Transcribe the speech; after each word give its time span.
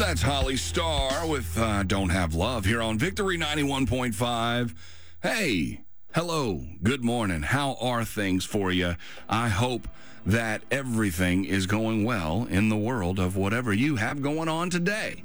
That's 0.00 0.22
Holly 0.22 0.56
Starr 0.56 1.26
with 1.26 1.58
uh, 1.58 1.82
Don't 1.82 2.08
Have 2.08 2.34
Love 2.34 2.64
here 2.64 2.80
on 2.80 2.98
Victory 2.98 3.36
91.5. 3.36 4.74
Hey, 5.22 5.82
hello, 6.14 6.64
good 6.82 7.04
morning. 7.04 7.42
How 7.42 7.76
are 7.82 8.06
things 8.06 8.46
for 8.46 8.72
you? 8.72 8.96
I 9.28 9.50
hope 9.50 9.86
that 10.24 10.62
everything 10.70 11.44
is 11.44 11.66
going 11.66 12.04
well 12.04 12.46
in 12.48 12.70
the 12.70 12.78
world 12.78 13.18
of 13.18 13.36
whatever 13.36 13.74
you 13.74 13.96
have 13.96 14.22
going 14.22 14.48
on 14.48 14.70
today. 14.70 15.22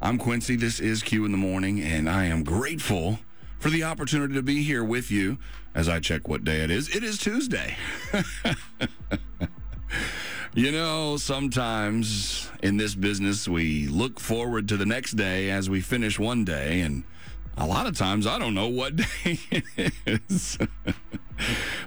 I'm 0.00 0.18
Quincy. 0.18 0.54
This 0.54 0.78
is 0.78 1.02
Q 1.02 1.24
in 1.24 1.32
the 1.32 1.36
Morning, 1.36 1.80
and 1.82 2.08
I 2.08 2.26
am 2.26 2.44
grateful 2.44 3.18
for 3.58 3.70
the 3.70 3.82
opportunity 3.82 4.34
to 4.34 4.42
be 4.42 4.62
here 4.62 4.84
with 4.84 5.10
you 5.10 5.36
as 5.74 5.88
I 5.88 5.98
check 5.98 6.28
what 6.28 6.44
day 6.44 6.60
it 6.60 6.70
is. 6.70 6.94
It 6.94 7.02
is 7.02 7.18
Tuesday. 7.18 7.76
You 10.56 10.72
know, 10.72 11.18
sometimes 11.18 12.50
in 12.62 12.78
this 12.78 12.94
business, 12.94 13.46
we 13.46 13.88
look 13.88 14.18
forward 14.18 14.68
to 14.68 14.78
the 14.78 14.86
next 14.86 15.12
day 15.12 15.50
as 15.50 15.68
we 15.68 15.82
finish 15.82 16.18
one 16.18 16.46
day, 16.46 16.80
and 16.80 17.04
a 17.58 17.66
lot 17.66 17.86
of 17.86 17.94
times 17.94 18.26
I 18.26 18.38
don't 18.38 18.54
know 18.54 18.68
what 18.68 18.96
day 18.96 19.38
it 19.50 19.92
is. 20.06 20.56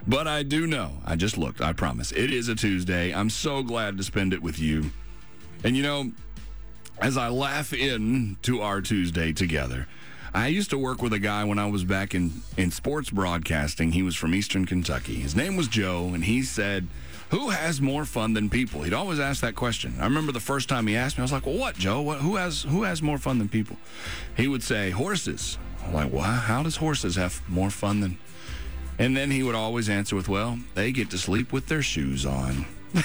but 0.06 0.28
I 0.28 0.44
do 0.44 0.68
know. 0.68 0.92
I 1.04 1.16
just 1.16 1.36
looked, 1.36 1.60
I 1.60 1.72
promise. 1.72 2.12
It 2.12 2.32
is 2.32 2.46
a 2.46 2.54
Tuesday. 2.54 3.12
I'm 3.12 3.28
so 3.28 3.64
glad 3.64 3.96
to 3.96 4.04
spend 4.04 4.32
it 4.32 4.40
with 4.40 4.60
you. 4.60 4.92
And 5.64 5.76
you 5.76 5.82
know, 5.82 6.12
as 7.00 7.16
I 7.16 7.28
laugh 7.28 7.72
in 7.72 8.36
to 8.42 8.60
our 8.62 8.80
Tuesday 8.80 9.32
together, 9.32 9.88
I 10.32 10.46
used 10.48 10.70
to 10.70 10.78
work 10.78 11.02
with 11.02 11.12
a 11.12 11.18
guy 11.18 11.44
when 11.44 11.58
I 11.58 11.66
was 11.66 11.84
back 11.84 12.14
in, 12.14 12.42
in 12.56 12.70
sports 12.70 13.10
broadcasting. 13.10 13.92
He 13.92 14.02
was 14.02 14.16
from 14.16 14.34
Eastern 14.34 14.64
Kentucky. 14.64 15.16
His 15.16 15.34
name 15.34 15.56
was 15.56 15.68
Joe, 15.68 16.12
and 16.14 16.24
he 16.24 16.42
said, 16.42 16.86
who 17.30 17.50
has 17.50 17.80
more 17.80 18.04
fun 18.04 18.34
than 18.34 18.50
people? 18.50 18.82
He'd 18.82 18.92
always 18.92 19.20
ask 19.20 19.40
that 19.42 19.54
question. 19.54 19.94
I 20.00 20.04
remember 20.04 20.32
the 20.32 20.40
first 20.40 20.68
time 20.68 20.88
he 20.88 20.96
asked 20.96 21.16
me, 21.16 21.22
I 21.22 21.24
was 21.24 21.32
like, 21.32 21.46
"Well, 21.46 21.56
what, 21.56 21.76
Joe? 21.76 22.02
What, 22.02 22.18
who 22.18 22.34
has 22.36 22.62
who 22.62 22.82
has 22.82 23.02
more 23.02 23.18
fun 23.18 23.38
than 23.38 23.48
people?" 23.48 23.76
He 24.36 24.48
would 24.48 24.64
say, 24.64 24.90
"Horses." 24.90 25.56
I'm 25.84 25.94
like, 25.94 26.12
"What? 26.12 26.24
How 26.24 26.64
does 26.64 26.76
horses 26.76 27.14
have 27.14 27.40
more 27.48 27.70
fun 27.70 28.00
than?" 28.00 28.18
And 28.98 29.16
then 29.16 29.30
he 29.30 29.44
would 29.44 29.54
always 29.54 29.88
answer 29.88 30.16
with, 30.16 30.28
"Well, 30.28 30.58
they 30.74 30.90
get 30.90 31.10
to 31.10 31.18
sleep 31.18 31.52
with 31.52 31.66
their 31.68 31.82
shoes 31.82 32.26
on." 32.26 32.66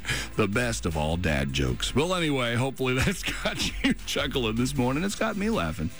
the 0.36 0.48
best 0.48 0.86
of 0.86 0.96
all 0.96 1.16
dad 1.16 1.52
jokes. 1.52 1.94
Well, 1.94 2.14
anyway, 2.14 2.54
hopefully 2.54 2.94
that's 2.98 3.22
got 3.22 3.84
you 3.84 3.94
chuckling 4.06 4.56
this 4.56 4.76
morning. 4.76 5.04
It's 5.04 5.14
got 5.14 5.36
me 5.36 5.50
laughing. 5.50 5.90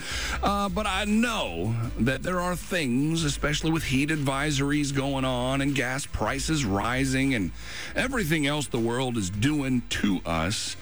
Uh, 0.42 0.68
but 0.68 0.86
I 0.86 1.04
know 1.04 1.74
that 1.98 2.22
there 2.22 2.40
are 2.40 2.56
things, 2.56 3.24
especially 3.24 3.70
with 3.70 3.84
heat 3.84 4.10
advisories 4.10 4.94
going 4.94 5.24
on 5.24 5.60
and 5.60 5.74
gas 5.74 6.06
prices 6.06 6.64
rising 6.64 7.34
and 7.34 7.50
everything 7.94 8.46
else 8.46 8.66
the 8.66 8.78
world 8.78 9.16
is 9.16 9.30
doing 9.30 9.82
to 9.90 10.20
us. 10.24 10.76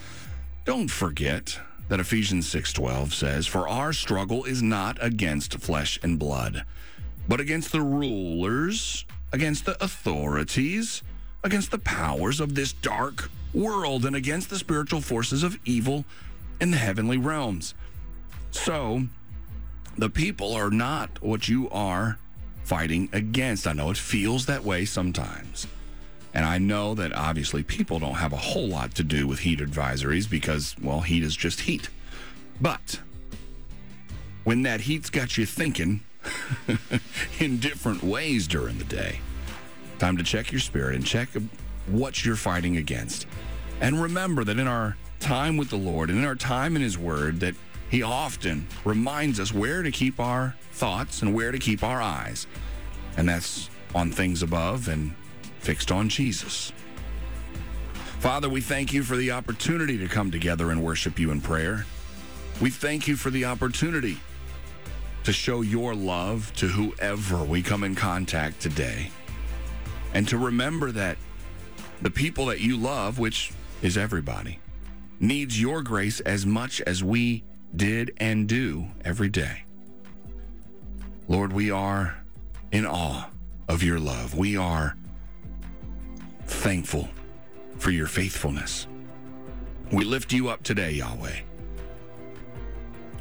Don't 0.65 0.91
forget 0.91 1.59
that 1.89 2.01
Ephesians 2.01 2.47
6:12 2.49 3.13
says, 3.13 3.47
"For 3.47 3.69
our 3.69 3.93
struggle 3.93 4.45
is 4.45 4.63
not 4.63 4.97
against 5.01 5.59
flesh 5.59 5.99
and 6.03 6.19
blood, 6.19 6.65
but 7.29 7.41
against 7.41 7.73
the 7.73 7.83
rulers, 7.83 9.05
against 9.33 9.65
the 9.65 9.83
authorities." 9.83 11.03
Against 11.43 11.71
the 11.71 11.79
powers 11.79 12.41
of 12.41 12.55
this 12.55 12.73
dark 12.73 13.31
world 13.53 14.05
and 14.05 14.15
against 14.15 14.51
the 14.51 14.59
spiritual 14.59 15.01
forces 15.01 15.43
of 15.43 15.59
evil 15.65 16.05
in 16.61 16.71
the 16.71 16.77
heavenly 16.77 17.17
realms. 17.17 17.75
So, 18.51 19.05
the 19.97 20.11
people 20.11 20.55
are 20.55 20.71
not 20.71 21.23
what 21.23 21.49
you 21.49 21.69
are 21.71 22.19
fighting 22.65 23.09
against. 23.13 23.67
I 23.67 23.73
know 23.73 23.91
it 23.91 23.97
feels 23.97 24.47
that 24.47 24.65
way 24.65 24.85
sometimes. 24.85 25.67
And 26.33 26.45
I 26.45 26.59
know 26.59 26.95
that 26.95 27.13
obviously 27.13 27.63
people 27.63 27.99
don't 27.99 28.15
have 28.15 28.33
a 28.33 28.37
whole 28.37 28.69
lot 28.69 28.95
to 28.97 29.03
do 29.03 29.27
with 29.27 29.41
heat 29.41 29.59
advisories 29.59 30.31
because, 30.31 30.77
well, 30.81 31.01
heat 31.01 31.25
is 31.25 31.37
just 31.37 31.61
heat. 31.61 31.89
But 32.61 33.01
when 34.45 34.63
that 34.63 34.83
heat's 34.83 35.11
got 35.11 35.37
you 35.37 35.47
thinking 35.47 36.03
in 37.41 37.59
different 37.59 38.05
ways 38.05 38.47
during 38.47 38.79
the 38.79 38.85
day, 38.85 39.21
Time 40.01 40.17
to 40.17 40.23
check 40.23 40.51
your 40.51 40.63
spirit 40.63 40.95
and 40.95 41.05
check 41.05 41.29
what 41.87 42.25
you're 42.25 42.35
fighting 42.35 42.79
against. 42.79 43.27
And 43.83 44.01
remember 44.01 44.45
that 44.45 44.59
in 44.59 44.67
our 44.67 44.97
time 45.19 45.59
with 45.59 45.69
the 45.69 45.77
Lord 45.77 46.09
and 46.09 46.19
in 46.19 46.25
our 46.25 46.35
time 46.35 46.75
in 46.75 46.81
His 46.81 46.97
Word, 46.97 47.41
that 47.41 47.55
He 47.91 48.03
often 48.03 48.67
reminds 48.87 49.39
us 49.39 49.53
where 49.53 49.83
to 49.83 49.91
keep 49.91 50.19
our 50.19 50.57
thoughts 50.73 51.21
and 51.21 51.35
where 51.35 51.53
to 51.53 51.59
keep 51.59 51.85
our 51.85 52.01
eyes. 52.01 52.47
And 53.19 53.29
that's 53.29 53.69
on 53.95 54.11
things 54.11 54.43
above 54.43 54.89
and 54.89 55.15
fixed 55.59 55.93
on 55.93 56.09
Jesus. 56.09 56.73
Father, 58.21 58.49
we 58.49 58.63
thank 58.63 58.95
you 58.95 59.03
for 59.03 59.19
the 59.19 59.33
opportunity 59.33 59.99
to 59.99 60.09
come 60.09 60.31
together 60.31 60.71
and 60.71 60.83
worship 60.83 61.19
you 61.19 61.31
in 61.31 61.43
prayer. 61.43 61.85
We 62.59 62.71
thank 62.71 63.07
you 63.07 63.17
for 63.17 63.29
the 63.29 63.45
opportunity 63.45 64.19
to 65.25 65.33
show 65.35 65.61
your 65.61 65.95
love 65.95 66.51
to 66.57 66.69
whoever 66.69 67.45
we 67.45 67.61
come 67.61 67.85
in 67.85 67.95
contact 67.95 68.63
today 68.63 69.11
and 70.15 70.27
to 70.29 70.39
remember 70.39 70.91
that 70.93 71.17
the 72.03 72.11
people 72.11 72.47
that 72.47 72.61
you 72.61 72.77
love, 72.77 73.19
which 73.19 73.53
is 73.83 73.97
everybody, 73.97 74.59
needs 75.19 75.61
your 75.61 75.83
grace 75.83 76.21
as 76.21 76.47
much 76.47 76.81
as 76.83 77.05
we 77.05 77.45
did 77.77 78.13
and 78.17 78.49
do 78.49 78.87
every 79.05 79.29
day. 79.29 79.65
Lord, 81.29 81.53
we 81.53 81.71
are 81.71 82.17
in 82.73 82.87
awe 82.87 83.29
of 83.69 83.83
your 83.83 84.01
love. 84.01 84.35
We 84.35 84.57
are 84.57 84.97
thankful 86.47 87.09
for 87.79 87.91
your 87.91 88.09
faithfulness. 88.09 88.87
We 89.93 90.05
lift 90.05 90.33
you 90.33 90.49
up 90.49 90.63
today, 90.63 90.93
Yahweh. 90.93 91.41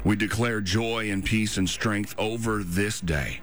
We 0.04 0.16
declare 0.16 0.60
joy 0.60 1.10
and 1.10 1.24
peace 1.24 1.56
and 1.56 1.68
strength 1.68 2.14
over 2.18 2.62
this 2.62 3.00
day. 3.00 3.40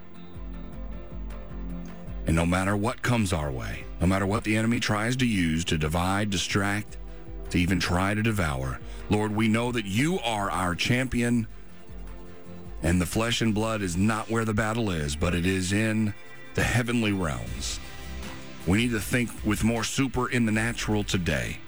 And 2.28 2.36
no 2.36 2.46
matter 2.46 2.76
what 2.76 3.02
comes 3.02 3.32
our 3.32 3.50
way, 3.50 3.86
no 4.02 4.06
matter 4.06 4.28
what 4.28 4.44
the 4.44 4.58
enemy 4.58 4.82
tries 4.82 5.16
to 5.16 5.26
use 5.26 5.64
to 5.66 5.78
divide, 5.78 6.30
distract, 6.30 6.98
to 7.50 7.58
even 7.58 7.80
try 7.80 8.14
to 8.14 8.22
devour, 8.22 8.80
Lord, 9.10 9.34
we 9.34 9.48
know 9.48 9.72
that 9.72 9.86
you 9.86 10.20
are 10.20 10.52
our 10.52 10.76
champion. 10.76 11.48
And 12.84 13.02
the 13.02 13.06
flesh 13.06 13.42
and 13.42 13.56
blood 13.56 13.82
is 13.82 13.96
not 13.96 14.30
where 14.30 14.46
the 14.46 14.54
battle 14.54 14.92
is, 14.92 15.16
but 15.16 15.34
it 15.34 15.46
is 15.46 15.72
in 15.72 16.14
the 16.54 16.64
heavenly 16.64 17.14
realms. 17.14 17.80
We 18.68 18.78
need 18.78 18.92
to 18.92 19.00
think 19.00 19.32
with 19.46 19.64
more 19.64 19.86
super 19.86 20.30
in 20.30 20.46
the 20.46 20.52
natural 20.52 21.06
today 21.06 21.60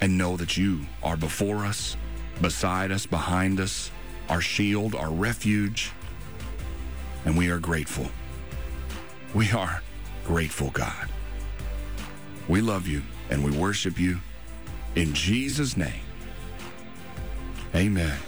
and 0.00 0.16
know 0.16 0.36
that 0.36 0.56
you 0.56 0.86
are 1.02 1.16
before 1.16 1.66
us, 1.66 1.96
beside 2.40 2.92
us, 2.92 3.06
behind 3.06 3.58
us, 3.58 3.90
our 4.28 4.40
shield, 4.40 4.94
our 4.94 5.10
refuge, 5.10 5.90
and 7.24 7.36
we 7.36 7.50
are 7.50 7.58
grateful. 7.58 8.08
We 9.34 9.50
are 9.52 9.80
grateful, 10.24 10.70
God. 10.70 11.08
We 12.48 12.60
love 12.60 12.88
you 12.88 13.02
and 13.30 13.44
we 13.44 13.52
worship 13.52 13.98
you 13.98 14.18
in 14.96 15.14
Jesus' 15.14 15.76
name. 15.76 16.02
Amen. 17.74 18.18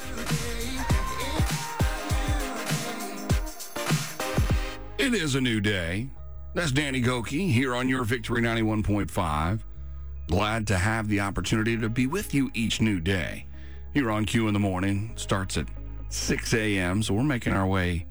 It 4.98 5.14
is 5.14 5.34
a 5.34 5.40
new 5.40 5.60
day. 5.60 6.08
That's 6.54 6.70
Danny 6.70 7.02
Gokey 7.02 7.50
here 7.50 7.74
on 7.74 7.88
your 7.88 8.04
Victory 8.04 8.40
91.5. 8.40 9.60
Glad 10.28 10.66
to 10.68 10.78
have 10.78 11.08
the 11.08 11.18
opportunity 11.18 11.76
to 11.76 11.88
be 11.88 12.06
with 12.06 12.32
you 12.32 12.50
each 12.54 12.80
new 12.80 13.00
day. 13.00 13.46
Here 13.92 14.10
on 14.10 14.24
Q 14.24 14.46
in 14.46 14.54
the 14.54 14.60
morning 14.60 15.12
starts 15.16 15.56
at 15.56 15.66
6 16.10 16.54
a.m., 16.54 17.02
so 17.02 17.14
we're 17.14 17.24
making 17.24 17.54
our 17.54 17.66
way 17.66 18.06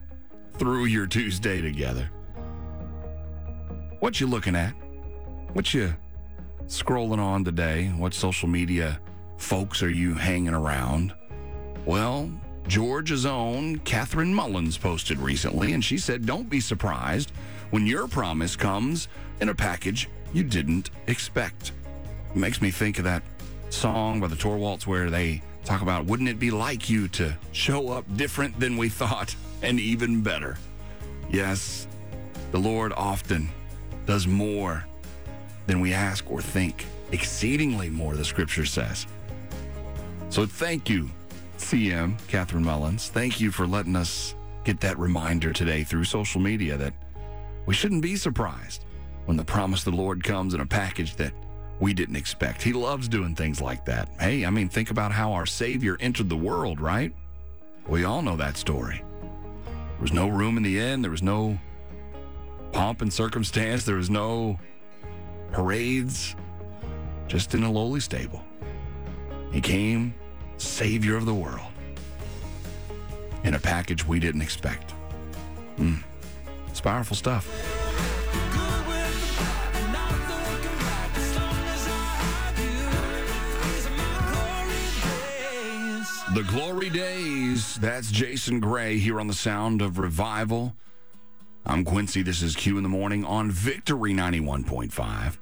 through 0.57 0.85
your 0.85 1.07
Tuesday 1.07 1.61
together. 1.61 2.09
What 4.01 4.19
you 4.19 4.25
looking 4.25 4.55
at? 4.55 4.71
What 5.53 5.75
you 5.75 5.93
scrolling 6.65 7.19
on 7.19 7.45
today? 7.45 7.89
What 7.89 8.15
social 8.15 8.49
media 8.49 8.99
folks 9.37 9.83
are 9.83 9.91
you 9.91 10.15
hanging 10.15 10.55
around? 10.55 11.13
Well, 11.85 12.31
Georgia's 12.67 13.27
own 13.27 13.77
Catherine 13.81 14.33
Mullins 14.33 14.75
posted 14.75 15.19
recently, 15.19 15.73
and 15.73 15.85
she 15.85 15.99
said, 15.99 16.25
Don't 16.25 16.49
be 16.49 16.59
surprised 16.59 17.31
when 17.69 17.85
your 17.85 18.07
promise 18.07 18.55
comes 18.55 19.07
in 19.39 19.49
a 19.49 19.53
package 19.53 20.09
you 20.33 20.43
didn't 20.43 20.89
expect. 21.05 21.71
It 22.31 22.35
makes 22.35 22.59
me 22.59 22.71
think 22.71 22.97
of 22.97 23.03
that 23.03 23.21
song 23.69 24.19
by 24.19 24.25
the 24.25 24.35
Torwalts 24.35 24.87
where 24.87 25.11
they 25.11 25.43
talk 25.63 25.83
about, 25.83 26.07
Wouldn't 26.07 26.27
it 26.27 26.39
be 26.39 26.49
like 26.49 26.89
you 26.89 27.07
to 27.09 27.37
show 27.51 27.89
up 27.89 28.05
different 28.17 28.59
than 28.59 28.77
we 28.77 28.89
thought 28.89 29.35
and 29.61 29.79
even 29.79 30.23
better? 30.23 30.57
Yes, 31.29 31.87
the 32.51 32.59
Lord 32.59 32.93
often 32.93 33.47
does 34.11 34.27
more 34.27 34.83
than 35.67 35.79
we 35.79 35.93
ask 35.93 36.29
or 36.29 36.41
think, 36.41 36.85
exceedingly 37.13 37.89
more, 37.89 38.13
the 38.13 38.25
scripture 38.25 38.65
says. 38.65 39.07
So 40.29 40.45
thank 40.45 40.89
you, 40.89 41.09
CM, 41.57 42.17
Catherine 42.27 42.65
Mullins. 42.65 43.07
Thank 43.07 43.39
you 43.39 43.51
for 43.51 43.65
letting 43.65 43.95
us 43.95 44.35
get 44.65 44.81
that 44.81 44.99
reminder 44.99 45.53
today 45.53 45.85
through 45.85 46.03
social 46.03 46.41
media 46.41 46.75
that 46.75 46.93
we 47.65 47.73
shouldn't 47.73 48.01
be 48.01 48.17
surprised 48.17 48.83
when 49.27 49.37
the 49.37 49.45
promise 49.45 49.87
of 49.87 49.93
the 49.93 50.01
Lord 50.01 50.25
comes 50.25 50.53
in 50.53 50.59
a 50.59 50.65
package 50.65 51.15
that 51.15 51.31
we 51.79 51.93
didn't 51.93 52.17
expect. 52.17 52.61
He 52.61 52.73
loves 52.73 53.07
doing 53.07 53.33
things 53.33 53.61
like 53.61 53.85
that. 53.85 54.09
Hey, 54.19 54.45
I 54.45 54.49
mean, 54.49 54.67
think 54.67 54.91
about 54.91 55.13
how 55.13 55.31
our 55.31 55.45
Savior 55.45 55.95
entered 56.01 56.27
the 56.27 56.35
world, 56.35 56.81
right? 56.81 57.15
We 57.87 58.03
all 58.03 58.21
know 58.21 58.35
that 58.35 58.57
story. 58.57 59.05
There 59.21 60.01
was 60.01 60.11
no 60.11 60.27
room 60.27 60.57
in 60.57 60.63
the 60.63 60.79
inn, 60.79 61.01
there 61.01 61.11
was 61.11 61.23
no 61.23 61.57
pomp 62.71 63.01
and 63.01 63.11
circumstance, 63.11 63.83
there 63.83 63.95
was 63.95 64.09
no 64.09 64.59
parades, 65.51 66.35
just 67.27 67.53
in 67.53 67.63
a 67.63 67.71
lowly 67.71 67.99
stable. 67.99 68.41
He 69.51 69.61
came, 69.61 70.13
Savior 70.57 71.17
of 71.17 71.25
the 71.25 71.33
world, 71.33 71.71
in 73.43 73.55
a 73.55 73.59
package 73.59 74.05
we 74.07 74.19
didn't 74.19 74.41
expect. 74.41 74.93
Mm. 75.77 76.03
It's 76.67 76.81
powerful 76.81 77.15
stuff. 77.15 77.47
The 86.33 86.43
Glory 86.43 86.89
Days. 86.89 87.75
That's 87.75 88.09
Jason 88.09 88.61
Gray 88.61 88.97
here 88.97 89.19
on 89.19 89.27
the 89.27 89.33
Sound 89.33 89.81
of 89.81 89.99
Revival. 89.99 90.73
I'm 91.63 91.85
Quincy. 91.85 92.23
This 92.23 92.41
is 92.41 92.55
Q 92.55 92.77
in 92.77 92.83
the 92.83 92.89
Morning 92.89 93.23
on 93.23 93.51
Victory 93.51 94.13
91.5. 94.13 95.37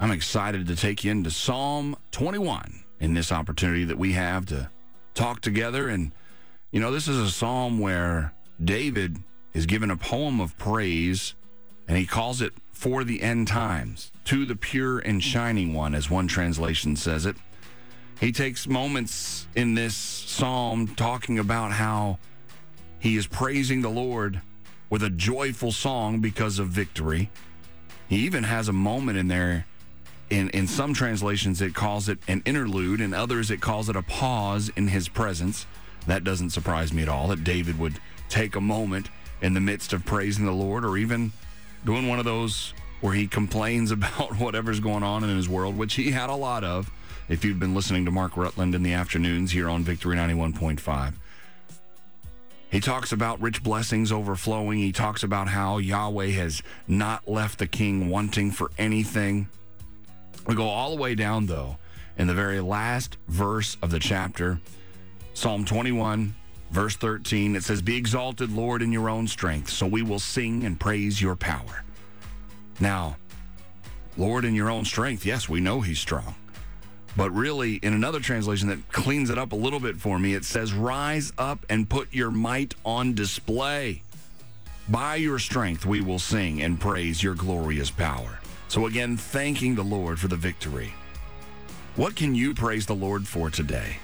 I'm 0.00 0.10
excited 0.10 0.66
to 0.66 0.76
take 0.76 1.04
you 1.04 1.10
into 1.10 1.30
Psalm 1.30 1.94
21 2.10 2.84
in 2.98 3.12
this 3.12 3.30
opportunity 3.30 3.84
that 3.84 3.98
we 3.98 4.12
have 4.14 4.46
to 4.46 4.70
talk 5.14 5.42
together. 5.42 5.90
And, 5.90 6.12
you 6.70 6.80
know, 6.80 6.90
this 6.90 7.06
is 7.06 7.18
a 7.18 7.30
psalm 7.30 7.78
where 7.78 8.32
David 8.64 9.18
is 9.52 9.66
given 9.66 9.90
a 9.90 9.96
poem 9.96 10.40
of 10.40 10.56
praise, 10.56 11.34
and 11.86 11.98
he 11.98 12.06
calls 12.06 12.40
it 12.40 12.54
For 12.72 13.04
the 13.04 13.20
End 13.20 13.46
Times, 13.46 14.10
to 14.24 14.46
the 14.46 14.56
pure 14.56 15.00
and 15.00 15.22
shining 15.22 15.74
one, 15.74 15.94
as 15.94 16.08
one 16.08 16.28
translation 16.28 16.96
says 16.96 17.26
it. 17.26 17.36
He 18.20 18.32
takes 18.32 18.66
moments 18.66 19.46
in 19.54 19.74
this 19.74 19.94
psalm 19.94 20.88
talking 20.88 21.38
about 21.38 21.72
how 21.72 22.18
he 22.98 23.16
is 23.16 23.26
praising 23.26 23.82
the 23.82 23.90
Lord 23.90 24.40
with 24.90 25.02
a 25.02 25.10
joyful 25.10 25.72
song 25.72 26.20
because 26.20 26.58
of 26.58 26.68
victory. 26.68 27.30
He 28.08 28.16
even 28.18 28.44
has 28.44 28.68
a 28.68 28.72
moment 28.72 29.18
in 29.18 29.28
there. 29.28 29.66
In, 30.30 30.50
in 30.50 30.66
some 30.66 30.92
translations, 30.94 31.60
it 31.62 31.74
calls 31.74 32.08
it 32.08 32.18
an 32.28 32.42
interlude. 32.44 33.00
In 33.00 33.14
others, 33.14 33.50
it 33.50 33.60
calls 33.60 33.88
it 33.88 33.96
a 33.96 34.02
pause 34.02 34.70
in 34.76 34.88
his 34.88 35.08
presence. 35.08 35.66
That 36.06 36.24
doesn't 36.24 36.50
surprise 36.50 36.92
me 36.92 37.02
at 37.02 37.08
all 37.08 37.28
that 37.28 37.44
David 37.44 37.78
would 37.78 37.98
take 38.28 38.56
a 38.56 38.60
moment 38.60 39.08
in 39.40 39.54
the 39.54 39.60
midst 39.60 39.92
of 39.92 40.04
praising 40.04 40.44
the 40.44 40.52
Lord 40.52 40.84
or 40.84 40.96
even 40.96 41.32
doing 41.84 42.08
one 42.08 42.18
of 42.18 42.24
those 42.24 42.74
where 43.00 43.14
he 43.14 43.26
complains 43.26 43.90
about 43.90 44.38
whatever's 44.38 44.80
going 44.80 45.02
on 45.02 45.24
in 45.24 45.36
his 45.36 45.48
world, 45.48 45.76
which 45.76 45.94
he 45.94 46.10
had 46.10 46.30
a 46.30 46.34
lot 46.34 46.64
of 46.64 46.90
if 47.28 47.44
you've 47.44 47.60
been 47.60 47.74
listening 47.74 48.06
to 48.06 48.10
Mark 48.10 48.36
Rutland 48.36 48.74
in 48.74 48.82
the 48.82 48.94
afternoons 48.94 49.52
here 49.52 49.68
on 49.68 49.84
Victory 49.84 50.16
91.5. 50.16 51.14
He 52.70 52.80
talks 52.80 53.12
about 53.12 53.40
rich 53.40 53.62
blessings 53.62 54.12
overflowing. 54.12 54.78
He 54.78 54.92
talks 54.92 55.22
about 55.22 55.48
how 55.48 55.78
Yahweh 55.78 56.28
has 56.32 56.62
not 56.86 57.26
left 57.26 57.58
the 57.58 57.66
king 57.66 58.10
wanting 58.10 58.50
for 58.50 58.70
anything. 58.76 59.48
We 60.46 60.54
go 60.54 60.68
all 60.68 60.94
the 60.94 61.00
way 61.00 61.14
down, 61.14 61.46
though, 61.46 61.78
in 62.18 62.26
the 62.26 62.34
very 62.34 62.60
last 62.60 63.16
verse 63.26 63.76
of 63.80 63.90
the 63.90 63.98
chapter, 63.98 64.60
Psalm 65.32 65.64
21, 65.64 66.34
verse 66.70 66.96
13. 66.96 67.56
It 67.56 67.64
says, 67.64 67.80
Be 67.80 67.96
exalted, 67.96 68.52
Lord, 68.52 68.82
in 68.82 68.92
your 68.92 69.08
own 69.08 69.28
strength, 69.28 69.70
so 69.70 69.86
we 69.86 70.02
will 70.02 70.18
sing 70.18 70.64
and 70.64 70.78
praise 70.78 71.22
your 71.22 71.36
power. 71.36 71.84
Now, 72.80 73.16
Lord, 74.18 74.44
in 74.44 74.54
your 74.54 74.70
own 74.70 74.84
strength, 74.84 75.24
yes, 75.24 75.48
we 75.48 75.60
know 75.60 75.80
he's 75.80 76.00
strong. 76.00 76.34
But 77.18 77.32
really, 77.32 77.74
in 77.74 77.94
another 77.94 78.20
translation 78.20 78.68
that 78.68 78.92
cleans 78.92 79.28
it 79.28 79.38
up 79.38 79.50
a 79.50 79.56
little 79.56 79.80
bit 79.80 79.96
for 79.96 80.20
me, 80.20 80.34
it 80.34 80.44
says, 80.44 80.72
Rise 80.72 81.32
up 81.36 81.66
and 81.68 81.90
put 81.90 82.14
your 82.14 82.30
might 82.30 82.76
on 82.84 83.12
display. 83.14 84.02
By 84.88 85.16
your 85.16 85.40
strength, 85.40 85.84
we 85.84 86.00
will 86.00 86.20
sing 86.20 86.62
and 86.62 86.78
praise 86.78 87.20
your 87.20 87.34
glorious 87.34 87.90
power. 87.90 88.38
So, 88.68 88.86
again, 88.86 89.16
thanking 89.16 89.74
the 89.74 89.82
Lord 89.82 90.20
for 90.20 90.28
the 90.28 90.36
victory. 90.36 90.94
What 91.96 92.14
can 92.14 92.36
you 92.36 92.54
praise 92.54 92.86
the 92.86 92.94
Lord 92.94 93.26
for 93.26 93.50
today? 93.50 93.96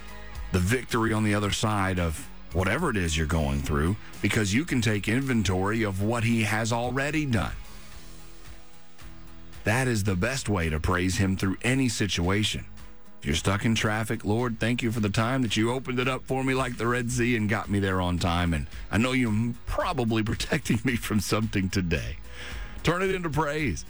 The 0.50 0.58
victory 0.58 1.12
on 1.12 1.22
the 1.22 1.36
other 1.36 1.52
side 1.52 2.00
of 2.00 2.28
whatever 2.52 2.90
it 2.90 2.96
is 2.96 3.16
you're 3.16 3.28
going 3.28 3.62
through, 3.62 3.94
because 4.22 4.52
you 4.52 4.64
can 4.64 4.80
take 4.80 5.06
inventory 5.06 5.84
of 5.84 6.02
what 6.02 6.24
He 6.24 6.42
has 6.42 6.72
already 6.72 7.26
done. 7.26 7.54
That 9.62 9.86
is 9.86 10.02
the 10.02 10.16
best 10.16 10.48
way 10.48 10.68
to 10.68 10.80
praise 10.80 11.18
Him 11.18 11.36
through 11.36 11.58
any 11.62 11.88
situation. 11.88 12.64
You're 13.24 13.34
stuck 13.34 13.64
in 13.64 13.74
traffic, 13.74 14.22
Lord, 14.24 14.60
thank 14.60 14.82
you 14.82 14.92
for 14.92 15.00
the 15.00 15.08
time 15.08 15.40
that 15.42 15.56
you 15.56 15.72
opened 15.72 15.98
it 15.98 16.08
up 16.08 16.26
for 16.26 16.44
me 16.44 16.52
like 16.52 16.76
the 16.76 16.86
Red 16.86 17.10
Sea 17.10 17.36
and 17.36 17.48
got 17.48 17.70
me 17.70 17.78
there 17.78 18.00
on 18.00 18.18
time. 18.18 18.52
And 18.52 18.66
I 18.90 18.98
know 18.98 19.12
you're 19.12 19.54
probably 19.64 20.22
protecting 20.24 20.78
me 20.84 20.96
from 20.96 21.20
something 21.20 21.70
today. 21.70 22.18
Turn 22.82 23.02
it 23.02 23.14
into 23.14 23.30
praise. 23.30 23.86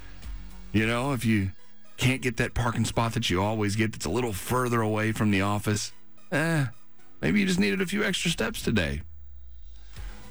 You 0.73 0.87
know, 0.87 1.13
if 1.13 1.25
you 1.25 1.51
can't 1.97 2.23
get 2.23 2.37
that 2.37 2.55
parking 2.55 2.85
spot 2.85 3.15
that 3.15 3.29
you 3.29 3.43
always 3.43 3.75
get 3.75 3.93
that's 3.93 4.05
a 4.05 4.11
little 4.11 4.33
further 4.33 4.81
away 4.81 5.11
from 5.11 5.33
the 5.33 5.41
office, 5.41 5.93
eh, 6.31 6.67
maybe 7.21 7.41
you 7.41 7.47
just 7.47 7.61
needed 7.61 7.81
a 7.81 7.87
few 7.87 8.05
extra 8.05 8.31
steps 8.31 8.63
today. 8.63 9.03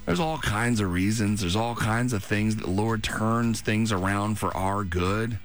There's 0.05 0.19
all 0.19 0.37
kinds 0.37 0.79
of 0.79 0.91
reasons. 0.91 1.41
There's 1.41 1.55
all 1.55 1.75
kinds 1.75 2.13
of 2.13 2.23
things 2.23 2.55
that 2.55 2.65
the 2.65 2.71
Lord 2.71 3.03
turns 3.03 3.59
things 3.59 3.91
around 3.91 4.37
for 4.37 4.55
our 4.55 4.83
good. 4.85 5.39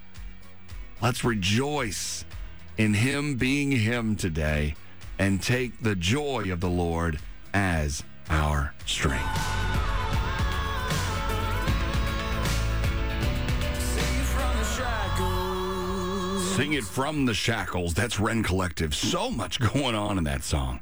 Let's 1.01 1.23
rejoice 1.23 2.25
in 2.79 2.93
Him 2.93 3.35
being 3.35 3.71
Him 3.71 4.15
today 4.15 4.73
and 5.19 5.43
take 5.43 5.83
the 5.83 5.95
joy 5.95 6.45
of 6.49 6.61
the 6.61 6.69
Lord 6.69 7.19
as 7.53 8.03
our 8.29 8.73
strength. 8.85 9.25
Sing 16.55 16.71
it 16.71 16.85
from 16.85 17.25
the 17.25 17.33
shackles. 17.33 17.93
That's 17.93 18.17
Rend 18.17 18.45
Collective. 18.45 18.95
So 18.95 19.29
much 19.29 19.59
going 19.59 19.95
on 19.95 20.17
in 20.17 20.23
that 20.23 20.43
song. 20.43 20.79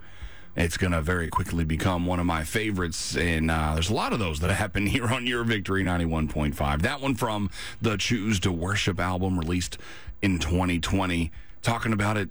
It's 0.56 0.78
going 0.78 0.94
to 0.94 1.02
very 1.02 1.30
quickly 1.30 1.66
become 1.66 2.06
one 2.06 2.20
of 2.20 2.28
my 2.28 2.44
favorites. 2.44 3.18
And 3.18 3.50
uh, 3.50 3.74
there's 3.74 3.90
a 3.90 3.96
lot 3.96 4.14
of 4.14 4.20
those 4.20 4.40
that 4.42 4.52
happen 4.52 4.86
here 4.88 5.08
on 5.08 5.26
Your 5.26 5.44
Victory 5.44 5.84
91.5. 5.84 6.84
That 6.84 7.02
one 7.02 7.16
from 7.16 7.50
the 7.82 7.98
Choose 7.98 8.40
to 8.42 8.52
Worship 8.52 9.00
album 9.00 9.40
released 9.40 9.80
in 10.22 10.38
2020 10.38 11.32
talking 11.68 11.92
about 11.92 12.16
it 12.16 12.30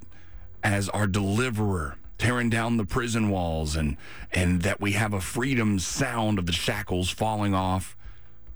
as 0.65 0.89
our 0.89 1.07
deliverer 1.07 1.99
tearing 2.17 2.49
down 2.49 2.79
the 2.79 2.87
prison 2.87 3.29
walls 3.29 3.77
and 3.77 3.99
and 4.33 4.63
that 4.63 4.81
we 4.81 4.93
have 4.93 5.13
a 5.13 5.21
freedom 5.21 5.79
sound 5.79 6.39
of 6.39 6.47
the 6.47 6.53
shackles 6.53 7.11
falling 7.11 7.55
off. 7.55 7.95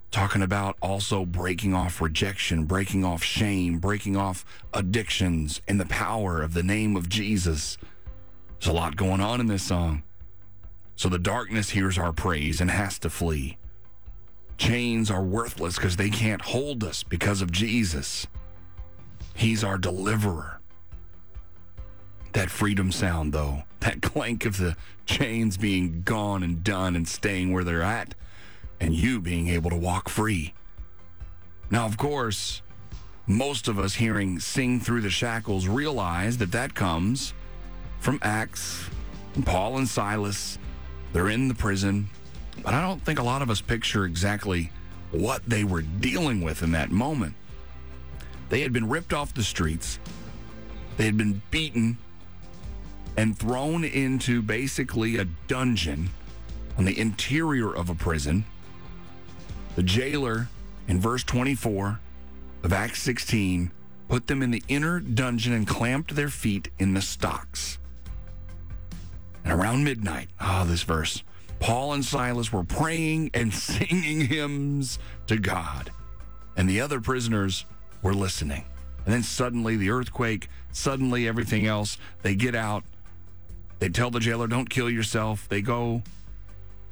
Talking 0.09 0.41
about 0.41 0.75
also 0.81 1.23
breaking 1.23 1.75
off 1.75 2.01
rejection 2.01 2.65
breaking 2.65 3.05
off 3.05 3.23
shame 3.23 3.77
breaking 3.77 4.17
off 4.17 4.43
addictions 4.73 5.61
and 5.67 5.79
the 5.79 5.85
power 5.85 6.41
of 6.41 6.55
the 6.55 6.63
name 6.63 6.95
of 6.95 7.07
Jesus. 7.07 7.77
There's 8.59 8.73
a 8.73 8.73
lot 8.73 8.95
going 8.95 9.21
on 9.21 9.39
in 9.39 9.45
this 9.45 9.61
song. 9.61 10.01
So 10.95 11.09
the 11.09 11.19
darkness 11.19 11.69
hears 11.69 11.99
our 11.99 12.11
praise 12.11 12.59
and 12.59 12.71
has 12.71 12.97
to 12.99 13.09
flee. 13.11 13.59
Chains 14.57 15.11
are 15.11 15.23
worthless 15.23 15.75
because 15.75 15.97
they 15.97 16.09
can't 16.09 16.41
hold 16.41 16.83
us 16.83 17.03
because 17.03 17.43
of 17.43 17.51
Jesus. 17.51 18.25
He's 19.35 19.63
our 19.63 19.77
deliverer 19.77 20.60
that 22.33 22.49
freedom 22.49 22.91
sound, 22.91 23.33
though, 23.33 23.63
that 23.79 24.01
clank 24.01 24.45
of 24.45 24.57
the 24.57 24.75
chains 25.05 25.57
being 25.57 26.03
gone 26.03 26.43
and 26.43 26.63
done 26.63 26.95
and 26.95 27.07
staying 27.07 27.51
where 27.51 27.63
they're 27.63 27.81
at, 27.81 28.15
and 28.79 28.93
you 28.93 29.19
being 29.19 29.47
able 29.49 29.69
to 29.69 29.75
walk 29.75 30.09
free. 30.09 30.53
Now, 31.69 31.85
of 31.85 31.97
course, 31.97 32.61
most 33.27 33.67
of 33.67 33.79
us 33.79 33.95
hearing 33.95 34.39
Sing 34.39 34.79
Through 34.79 35.01
the 35.01 35.09
Shackles 35.09 35.67
realize 35.67 36.37
that 36.37 36.51
that 36.51 36.73
comes 36.73 37.33
from 37.99 38.19
Acts, 38.23 38.89
and 39.35 39.45
Paul 39.45 39.77
and 39.77 39.87
Silas. 39.87 40.57
They're 41.13 41.29
in 41.29 41.47
the 41.47 41.53
prison, 41.53 42.09
but 42.63 42.73
I 42.73 42.81
don't 42.81 43.01
think 43.01 43.19
a 43.19 43.23
lot 43.23 43.41
of 43.41 43.49
us 43.49 43.61
picture 43.61 44.05
exactly 44.05 44.71
what 45.11 45.43
they 45.47 45.63
were 45.63 45.81
dealing 45.81 46.41
with 46.41 46.63
in 46.63 46.71
that 46.71 46.89
moment. 46.89 47.35
They 48.49 48.61
had 48.61 48.73
been 48.73 48.89
ripped 48.89 49.13
off 49.13 49.33
the 49.33 49.43
streets, 49.43 49.99
they 50.97 51.05
had 51.05 51.17
been 51.17 51.41
beaten 51.51 51.97
and 53.17 53.37
thrown 53.37 53.83
into 53.83 54.41
basically 54.41 55.17
a 55.17 55.25
dungeon 55.47 56.09
on 56.77 56.85
the 56.85 56.99
interior 56.99 57.73
of 57.73 57.89
a 57.89 57.95
prison. 57.95 58.45
The 59.75 59.83
jailer, 59.83 60.47
in 60.87 60.99
verse 60.99 61.23
24 61.23 61.99
of 62.63 62.73
Acts 62.73 63.01
16, 63.01 63.71
put 64.07 64.27
them 64.27 64.41
in 64.41 64.51
the 64.51 64.63
inner 64.67 64.99
dungeon 64.99 65.53
and 65.53 65.67
clamped 65.67 66.15
their 66.15 66.29
feet 66.29 66.69
in 66.79 66.93
the 66.93 67.01
stocks. 67.01 67.79
And 69.43 69.53
around 69.53 69.83
midnight, 69.83 70.29
ah, 70.39 70.61
oh, 70.61 70.65
this 70.65 70.83
verse, 70.83 71.23
Paul 71.59 71.93
and 71.93 72.03
Silas 72.03 72.51
were 72.51 72.63
praying 72.63 73.31
and 73.33 73.53
singing 73.53 74.21
hymns 74.21 74.99
to 75.27 75.37
God, 75.37 75.91
and 76.57 76.69
the 76.69 76.81
other 76.81 76.99
prisoners 76.99 77.65
were 78.01 78.13
listening. 78.13 78.65
And 79.05 79.13
then 79.13 79.23
suddenly 79.23 79.77
the 79.77 79.89
earthquake, 79.89 80.47
suddenly 80.71 81.27
everything 81.27 81.65
else. 81.65 81.97
They 82.21 82.35
get 82.35 82.55
out. 82.55 82.83
They 83.81 83.89
tell 83.89 84.11
the 84.11 84.19
jailer, 84.19 84.45
don't 84.45 84.69
kill 84.69 84.91
yourself. 84.91 85.49
They 85.49 85.63
go 85.63 86.03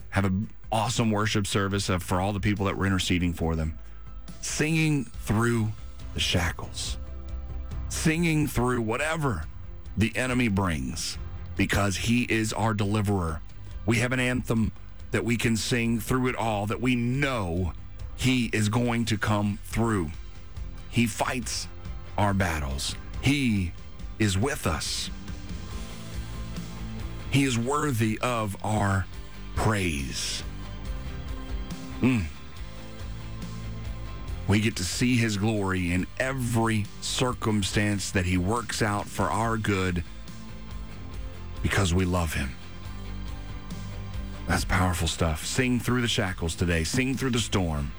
have 0.09 0.25
an 0.25 0.49
awesome 0.71 1.11
worship 1.11 1.45
service 1.45 1.85
for 1.85 2.19
all 2.19 2.33
the 2.33 2.39
people 2.39 2.65
that 2.65 2.75
were 2.75 2.87
interceding 2.87 3.31
for 3.31 3.55
them, 3.55 3.77
singing 4.41 5.05
through 5.05 5.67
the 6.15 6.19
shackles, 6.19 6.97
singing 7.89 8.47
through 8.47 8.81
whatever 8.81 9.43
the 9.97 10.11
enemy 10.17 10.47
brings 10.47 11.19
because 11.57 11.95
he 11.95 12.23
is 12.23 12.53
our 12.53 12.73
deliverer. 12.73 13.39
We 13.85 13.97
have 13.97 14.11
an 14.11 14.19
anthem 14.19 14.71
that 15.11 15.23
we 15.23 15.37
can 15.37 15.57
sing 15.57 15.99
through 15.99 16.29
it 16.29 16.35
all 16.35 16.65
that 16.65 16.81
we 16.81 16.95
know 16.95 17.73
he 18.15 18.49
is 18.51 18.67
going 18.67 19.05
to 19.05 19.17
come 19.19 19.59
through. 19.63 20.09
He 20.89 21.05
fights 21.05 21.67
our 22.17 22.33
battles. 22.33 22.95
He 23.21 23.73
is 24.17 24.39
with 24.39 24.65
us. 24.65 25.11
He 27.31 27.43
is 27.43 27.57
worthy 27.57 28.17
of 28.19 28.57
our 28.63 29.05
praise. 29.55 30.43
Mm. 32.01 32.25
We 34.47 34.59
get 34.59 34.75
to 34.77 34.83
see 34.83 35.15
his 35.15 35.37
glory 35.37 35.91
in 35.91 36.07
every 36.19 36.85
circumstance 37.01 38.09
that 38.11 38.25
he 38.25 38.37
works 38.37 38.81
out 38.81 39.05
for 39.05 39.25
our 39.25 39.57
good 39.57 40.03
because 41.61 41.93
we 41.93 42.05
love 42.05 42.33
him. 42.33 42.49
That's 44.47 44.65
powerful 44.65 45.07
stuff. 45.07 45.45
Sing 45.45 45.79
through 45.79 46.01
the 46.01 46.07
shackles 46.07 46.55
today, 46.55 46.83
sing 46.83 47.15
through 47.15 47.29
the 47.31 47.39
storm. 47.39 47.91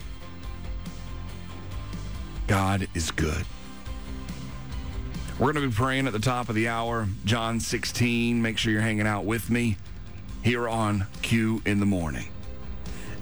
God 2.49 2.88
is 2.94 3.12
good. 3.12 3.46
We're 5.40 5.54
going 5.54 5.64
to 5.64 5.70
be 5.70 5.75
praying 5.75 6.06
at 6.06 6.12
the 6.12 6.18
top 6.18 6.50
of 6.50 6.54
the 6.54 6.68
hour, 6.68 7.09
John 7.25 7.61
16. 7.61 8.42
Make 8.42 8.59
sure 8.59 8.75
you're 8.75 8.82
hanging 8.82 9.06
out 9.06 9.25
with 9.25 9.49
me 9.49 9.78
here 10.42 10.68
on 10.68 11.06
Q 11.23 11.62
in 11.64 11.80
the 11.80 11.87
morning. 11.87 12.28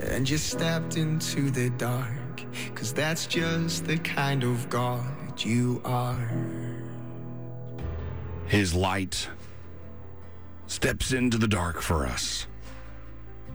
And 0.00 0.28
you 0.28 0.37
stepped 0.37 0.96
into 0.96 1.48
the 1.52 1.70
dark, 1.70 2.42
because 2.66 2.92
that's 2.92 3.28
just 3.28 3.87
the 3.87 3.98
kind 3.98 4.42
of 4.42 4.68
God 4.68 5.06
you 5.38 5.80
are. 5.84 6.28
His 8.48 8.75
light 8.75 9.28
steps 10.66 11.12
into 11.12 11.38
the 11.38 11.46
dark 11.46 11.80
for 11.80 12.04
us. 12.04 12.48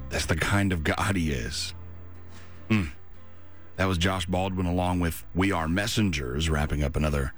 That's 0.08 0.26
the 0.26 0.38
kind 0.38 0.72
of 0.72 0.86
God 0.86 1.18
he 1.18 1.34
is. 1.34 1.74
Mm. 2.70 2.92
That 3.76 3.90
was 3.90 3.98
Josh 3.98 4.26
Baldwin 4.26 4.68
along 4.68 5.02
with 5.02 5.26
We 5.36 5.52
Are 5.52 5.68
Messengers, 5.68 6.50
wrapping 6.50 6.82
up 6.82 6.96
another 6.96 7.34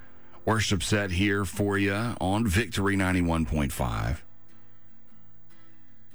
worship 0.46 0.84
set 0.84 1.12
here 1.12 1.44
for 1.44 1.78
you 1.78 1.94
on 2.22 2.48
Victory 2.48 2.96
91.5. 2.96 4.18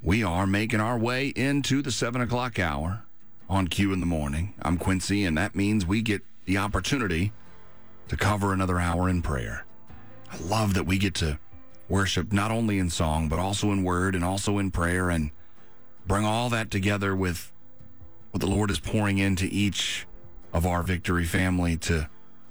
We 0.03 0.23
are 0.23 0.47
making 0.47 0.81
our 0.81 0.97
way 0.97 1.29
into 1.29 1.83
the 1.83 1.91
7 1.91 2.21
o'clock 2.21 2.59
hour 2.59 3.03
on 3.49 3.67
Q 3.67 3.93
in 3.93 4.01
the 4.01 4.07
morning. 4.07 4.55
I'm 4.63 4.79
Quincy, 4.79 5.25
and 5.25 5.37
that 5.37 5.57
means 5.57 5.85
we 5.85 6.01
get 6.01 6.23
the 6.47 6.59
opportunity 6.59 7.33
to 8.09 8.17
cover 8.17 8.53
another 8.53 8.79
hour 8.79 9.09
in 9.09 9.21
prayer. 9.21 9.67
I 10.33 10.39
love 10.39 10.75
that 10.75 10.87
we 10.87 10.97
get 10.97 11.15
to 11.15 11.39
worship 11.89 12.33
not 12.33 12.53
only 12.53 12.79
in 12.79 12.89
song, 12.89 13.29
but 13.29 13.41
also 13.41 13.73
in 13.73 13.83
word 13.83 14.15
and 14.15 14.25
also 14.25 14.59
in 14.59 14.71
prayer 14.71 15.11
and 15.11 15.33
bring 16.07 16.25
all 16.25 16.49
that 16.51 16.71
together 16.71 17.17
with 17.17 17.53
what 18.31 18.41
the 18.41 18.47
Lord 18.47 18.71
is 18.71 18.79
pouring 18.79 19.19
into 19.19 19.49
each 19.51 20.07
of 20.53 20.65
our 20.65 20.85
victory 20.85 21.25
family 21.25 21.77
to 21.79 22.09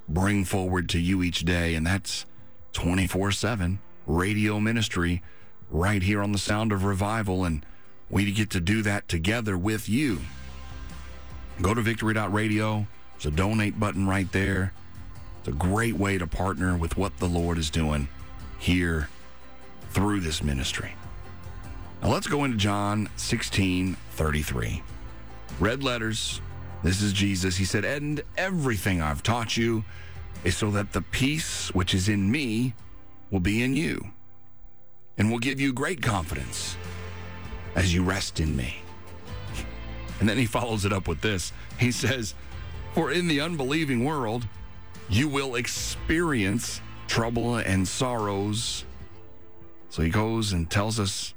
bring 0.09 0.43
forward 0.43 0.89
to 0.89 0.99
you 0.99 1.23
each 1.23 1.45
day. 1.45 1.75
And 1.75 1.85
that's 1.85 2.25
24 2.73 3.31
7 3.31 3.79
radio 4.05 4.59
ministry 4.59 5.21
right 5.69 6.01
here 6.01 6.21
on 6.21 6.31
the 6.31 6.37
Sound 6.37 6.71
of 6.71 6.83
Revival. 6.83 7.45
And 7.45 7.65
we 8.09 8.31
get 8.31 8.49
to 8.51 8.59
do 8.59 8.81
that 8.81 9.07
together 9.07 9.57
with 9.57 9.87
you. 9.87 10.19
Go 11.61 11.73
to 11.73 11.81
victory.radio. 11.81 12.87
There's 13.13 13.25
a 13.25 13.31
donate 13.31 13.79
button 13.79 14.07
right 14.07 14.31
there. 14.31 14.73
It's 15.39 15.47
a 15.49 15.51
great 15.51 15.95
way 15.95 16.17
to 16.17 16.27
partner 16.27 16.77
with 16.77 16.97
what 16.97 17.17
the 17.17 17.27
Lord 17.27 17.57
is 17.57 17.69
doing 17.69 18.07
here 18.57 19.09
through 19.91 20.21
this 20.21 20.43
ministry. 20.43 20.93
Now 22.01 22.09
let's 22.09 22.27
go 22.27 22.43
into 22.45 22.57
John 22.57 23.09
16 23.17 23.95
33. 24.11 24.83
Red 25.59 25.83
letters. 25.83 26.41
This 26.83 27.01
is 27.01 27.13
Jesus. 27.13 27.57
He 27.57 27.65
said, 27.65 27.85
And 27.85 28.21
everything 28.37 29.01
I've 29.01 29.23
taught 29.23 29.57
you 29.57 29.83
is 30.43 30.55
so 30.55 30.71
that 30.71 30.93
the 30.93 31.01
peace 31.01 31.73
which 31.73 31.93
is 31.93 32.07
in 32.09 32.31
me 32.31 32.73
will 33.31 33.39
be 33.39 33.63
in 33.63 33.75
you 33.75 34.11
and 35.17 35.29
will 35.29 35.39
give 35.39 35.59
you 35.59 35.73
great 35.73 36.01
confidence 36.01 36.77
as 37.75 37.93
you 37.93 38.03
rest 38.03 38.39
in 38.39 38.55
me. 38.55 38.81
And 40.19 40.27
then 40.27 40.37
he 40.37 40.45
follows 40.45 40.85
it 40.85 40.93
up 40.93 41.07
with 41.07 41.21
this. 41.21 41.51
He 41.77 41.91
says, 41.91 42.33
For 42.93 43.11
in 43.11 43.27
the 43.27 43.41
unbelieving 43.41 44.05
world, 44.05 44.47
you 45.09 45.27
will 45.27 45.55
experience 45.55 46.81
trouble 47.07 47.55
and 47.55 47.87
sorrows 47.87 48.85
so 49.89 50.03
he 50.03 50.09
goes 50.09 50.53
and 50.53 50.69
tells 50.69 50.99
us 50.99 51.33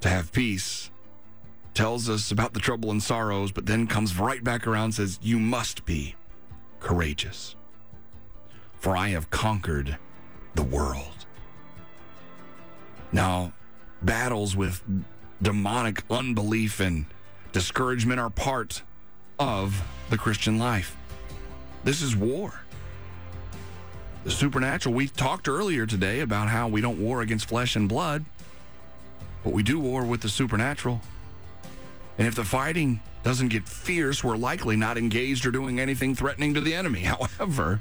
to 0.00 0.08
have 0.08 0.32
peace, 0.32 0.90
tells 1.76 2.08
us 2.08 2.30
about 2.30 2.54
the 2.54 2.60
trouble 2.60 2.90
and 2.90 3.02
sorrows, 3.02 3.52
but 3.52 3.66
then 3.66 3.86
comes 3.86 4.18
right 4.18 4.42
back 4.42 4.66
around 4.66 4.84
and 4.84 4.94
says, 4.94 5.18
You 5.22 5.38
must 5.38 5.84
be 5.84 6.14
courageous, 6.80 7.54
for 8.78 8.96
I 8.96 9.08
have 9.08 9.30
conquered 9.30 9.96
the 10.54 10.62
world. 10.62 11.26
Now, 13.12 13.52
battles 14.02 14.56
with 14.56 14.82
demonic 15.42 16.02
unbelief 16.10 16.80
and 16.80 17.04
discouragement 17.52 18.18
are 18.18 18.30
part 18.30 18.82
of 19.38 19.80
the 20.08 20.16
Christian 20.16 20.58
life. 20.58 20.96
This 21.84 22.00
is 22.00 22.16
war 22.16 22.54
the 24.24 24.32
supernatural. 24.32 24.92
We 24.92 25.06
talked 25.06 25.46
earlier 25.46 25.86
today 25.86 26.18
about 26.18 26.48
how 26.48 26.66
we 26.66 26.80
don't 26.80 26.98
war 26.98 27.20
against 27.20 27.48
flesh 27.48 27.76
and 27.76 27.88
blood, 27.88 28.24
but 29.44 29.52
we 29.52 29.62
do 29.62 29.78
war 29.78 30.04
with 30.04 30.20
the 30.20 30.28
supernatural. 30.28 31.00
And 32.18 32.26
if 32.26 32.34
the 32.34 32.44
fighting 32.44 33.00
doesn't 33.22 33.48
get 33.48 33.68
fierce, 33.68 34.24
we're 34.24 34.36
likely 34.36 34.76
not 34.76 34.96
engaged 34.96 35.44
or 35.46 35.50
doing 35.50 35.78
anything 35.80 36.14
threatening 36.14 36.54
to 36.54 36.60
the 36.60 36.74
enemy. 36.74 37.00
However, 37.40 37.80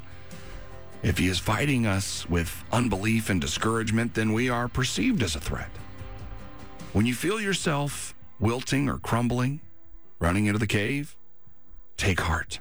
if 1.04 1.18
he 1.18 1.28
is 1.28 1.40
fighting 1.40 1.86
us 1.86 2.28
with 2.30 2.64
unbelief 2.72 3.30
and 3.30 3.40
discouragement, 3.40 4.14
then 4.14 4.34
we 4.34 4.50
are 4.50 4.68
perceived 4.68 5.24
as 5.24 5.36
a 5.36 5.40
threat. 5.40 5.70
When 6.94 7.06
you 7.06 7.14
feel 7.14 7.40
yourself 7.40 8.16
wilting 8.40 8.90
or 8.90 8.98
crumbling, 8.98 9.62
running 10.20 10.48
into 10.48 10.60
the 10.60 10.68
cave, 10.68 11.16
take 11.98 12.22
heart. 12.22 12.60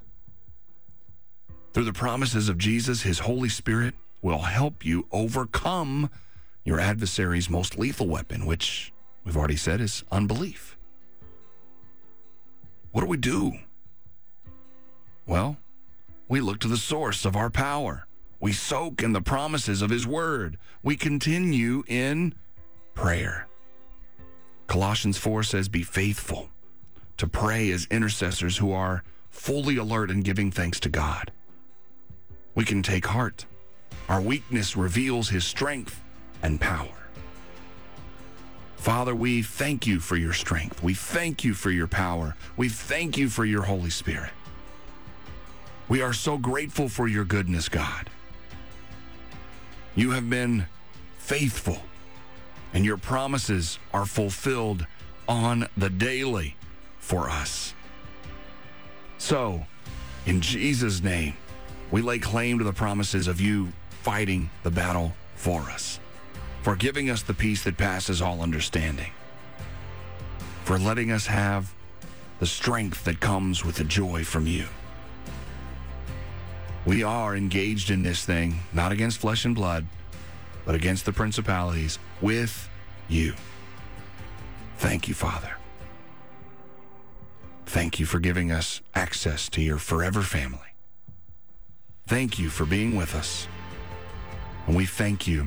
Through 1.73 1.85
the 1.85 1.93
promises 1.93 2.49
of 2.49 2.59
Jesus, 2.59 3.03
his 3.03 3.21
Holy 3.21 3.49
Spirit 3.49 3.95
will 4.23 4.39
help 4.39 4.85
you 4.85 5.07
overcome 5.11 6.11
your 6.65 6.81
adversary's 6.81 7.51
most 7.51 7.79
lethal 7.79 8.09
weapon, 8.09 8.47
which 8.47 8.93
we've 9.25 9.37
already 9.37 9.57
said 9.57 9.81
is 9.81 10.05
unbelief. 10.11 10.77
What 12.95 13.03
do 13.03 13.07
we 13.09 13.17
do? 13.19 13.53
Well, 15.27 15.59
we 16.29 16.41
look 16.41 16.61
to 16.61 16.69
the 16.69 16.77
source 16.79 17.25
of 17.25 17.37
our 17.37 17.51
power. 17.51 18.07
We 18.41 18.53
soak 18.53 19.03
in 19.03 19.13
the 19.13 19.21
promises 19.21 19.83
of 19.83 19.91
his 19.91 20.07
word. 20.07 20.57
We 20.83 20.97
continue 20.97 21.83
in 21.87 22.35
prayer. 22.95 23.47
Colossians 24.69 25.19
4 25.19 25.43
says, 25.43 25.69
Be 25.69 25.83
faithful 25.83 26.49
to 27.19 27.27
pray 27.27 27.71
as 27.73 27.87
intercessors 27.91 28.57
who 28.57 28.73
are 28.73 29.03
fully 29.29 29.77
alert 29.77 30.11
and 30.11 30.25
giving 30.25 30.51
thanks 30.51 30.81
to 30.81 30.89
God 30.89 31.31
we 32.55 32.65
can 32.65 32.83
take 32.83 33.07
heart. 33.07 33.47
Our 34.09 34.21
weakness 34.21 34.77
reveals 34.77 35.29
his 35.29 35.45
strength 35.45 36.01
and 36.43 36.61
power. 36.61 37.04
Father, 38.85 39.15
we 39.15 39.41
thank 39.41 39.87
you 39.87 39.99
for 39.99 40.15
your 40.15 40.35
strength. 40.35 40.83
We 40.83 40.93
thank 40.93 41.43
you 41.43 41.55
for 41.55 41.71
your 41.71 41.87
power. 41.87 42.37
We 42.59 42.69
thank 42.69 43.17
you 43.17 43.31
for 43.31 43.47
your 43.47 43.63
Holy 43.63 43.89
Spirit. 43.89 44.29
We 45.89 46.03
are 46.03 46.13
so 46.13 46.37
grateful 46.37 46.91
for 46.91 47.09
your 47.09 47.25
goodness, 47.25 47.71
God. 47.71 48.11
You 49.95 50.11
have 50.11 50.29
been 50.29 50.67
faithful, 51.17 51.79
and 52.75 52.85
your 52.85 52.99
promises 52.99 53.79
are 53.95 54.05
fulfilled 54.05 54.87
on 55.27 55.67
the 55.79 55.89
daily 55.89 56.55
for 56.99 57.31
us. 57.31 57.73
So, 59.17 59.65
in 60.27 60.43
Jesus' 60.43 61.03
name, 61.03 61.33
we 61.91 62.03
lay 62.03 62.19
claim 62.19 62.59
to 62.59 62.65
the 62.65 62.73
promises 62.75 63.29
of 63.29 63.41
you 63.41 63.73
fighting 64.03 64.51
the 64.63 64.71
battle 64.71 65.15
for 65.37 65.63
us, 65.63 66.01
for 66.65 66.75
giving 66.75 67.11
us 67.11 67.21
the 67.21 67.35
peace 67.35 67.63
that 67.63 67.77
passes 67.77 68.23
all 68.23 68.41
understanding, 68.41 69.13
for 70.65 70.79
letting 70.79 71.11
us 71.11 71.27
have 71.27 71.75
the 72.41 72.47
strength 72.47 73.05
that 73.05 73.21
comes 73.21 73.63
with 73.63 73.77
the 73.77 73.85
joy 73.85 74.25
from 74.25 74.47
you. 74.47 74.65
We 76.87 77.03
are 77.03 77.37
engaged 77.37 77.91
in 77.91 78.03
this 78.03 78.25
thing, 78.25 78.61
not 78.73 78.93
against 78.93 79.19
flesh 79.19 79.45
and 79.45 79.55
blood, 79.55 79.87
but 80.65 80.75
against 80.75 81.05
the 81.05 81.13
principalities 81.13 81.99
with 82.23 82.71
you. 83.09 83.35
Thank 84.79 85.07
you, 85.07 85.13
Father. 85.13 85.59
Thank 87.67 88.01
you 88.01 88.07
for 88.07 88.21
giving 88.21 88.51
us 88.51 88.81
access 88.95 89.51
to 89.51 89.61
your 89.61 89.77
forever 89.77 90.23
family. 90.23 90.73
Thank 92.07 92.39
you 92.39 92.49
for 92.49 92.65
being 92.65 92.97
with 92.97 93.15
us. 93.15 93.49
And 94.67 94.75
we 94.75 94.87
thank 94.87 95.27
you 95.27 95.47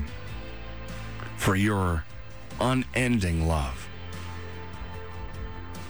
for 1.38 1.54
your 1.54 2.04
unending 2.60 3.46
love. 3.46 3.88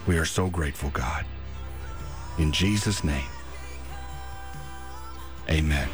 We 0.06 0.18
are 0.18 0.24
so 0.24 0.48
grateful, 0.48 0.90
God. 0.90 1.24
In 2.38 2.52
Jesus' 2.52 3.02
name, 3.02 3.26
amen. 5.48 5.88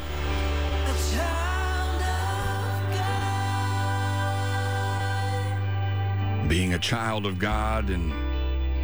Being 6.47 6.73
a 6.73 6.79
child 6.79 7.25
of 7.25 7.39
God 7.39 7.89
and 7.89 8.13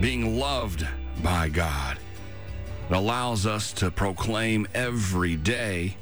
being 0.01 0.39
loved 0.39 0.87
by 1.21 1.49
God. 1.49 1.97
It 2.89 2.95
allows 2.95 3.45
us 3.45 3.71
to 3.73 3.91
proclaim 3.91 4.67
every 4.73 5.35
day, 5.35 5.97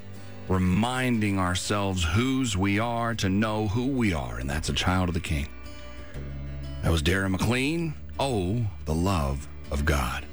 reminding 0.50 1.40
ourselves 1.40 2.04
whose 2.04 2.58
we 2.58 2.80
are, 2.80 3.14
to 3.16 3.30
know 3.30 3.68
who 3.68 3.88
we 3.88 4.14
are, 4.14 4.40
and 4.40 4.50
that's 4.50 4.70
a 4.70 4.74
child 4.74 5.08
of 5.08 5.14
the 5.14 5.22
King. 5.22 5.48
That 6.82 6.92
was 6.92 7.04
Darren 7.04 7.32
McLean. 7.32 7.94
Oh, 8.20 8.66
the 8.86 8.94
love 8.94 9.48
of 9.72 9.86
God. 9.86 10.26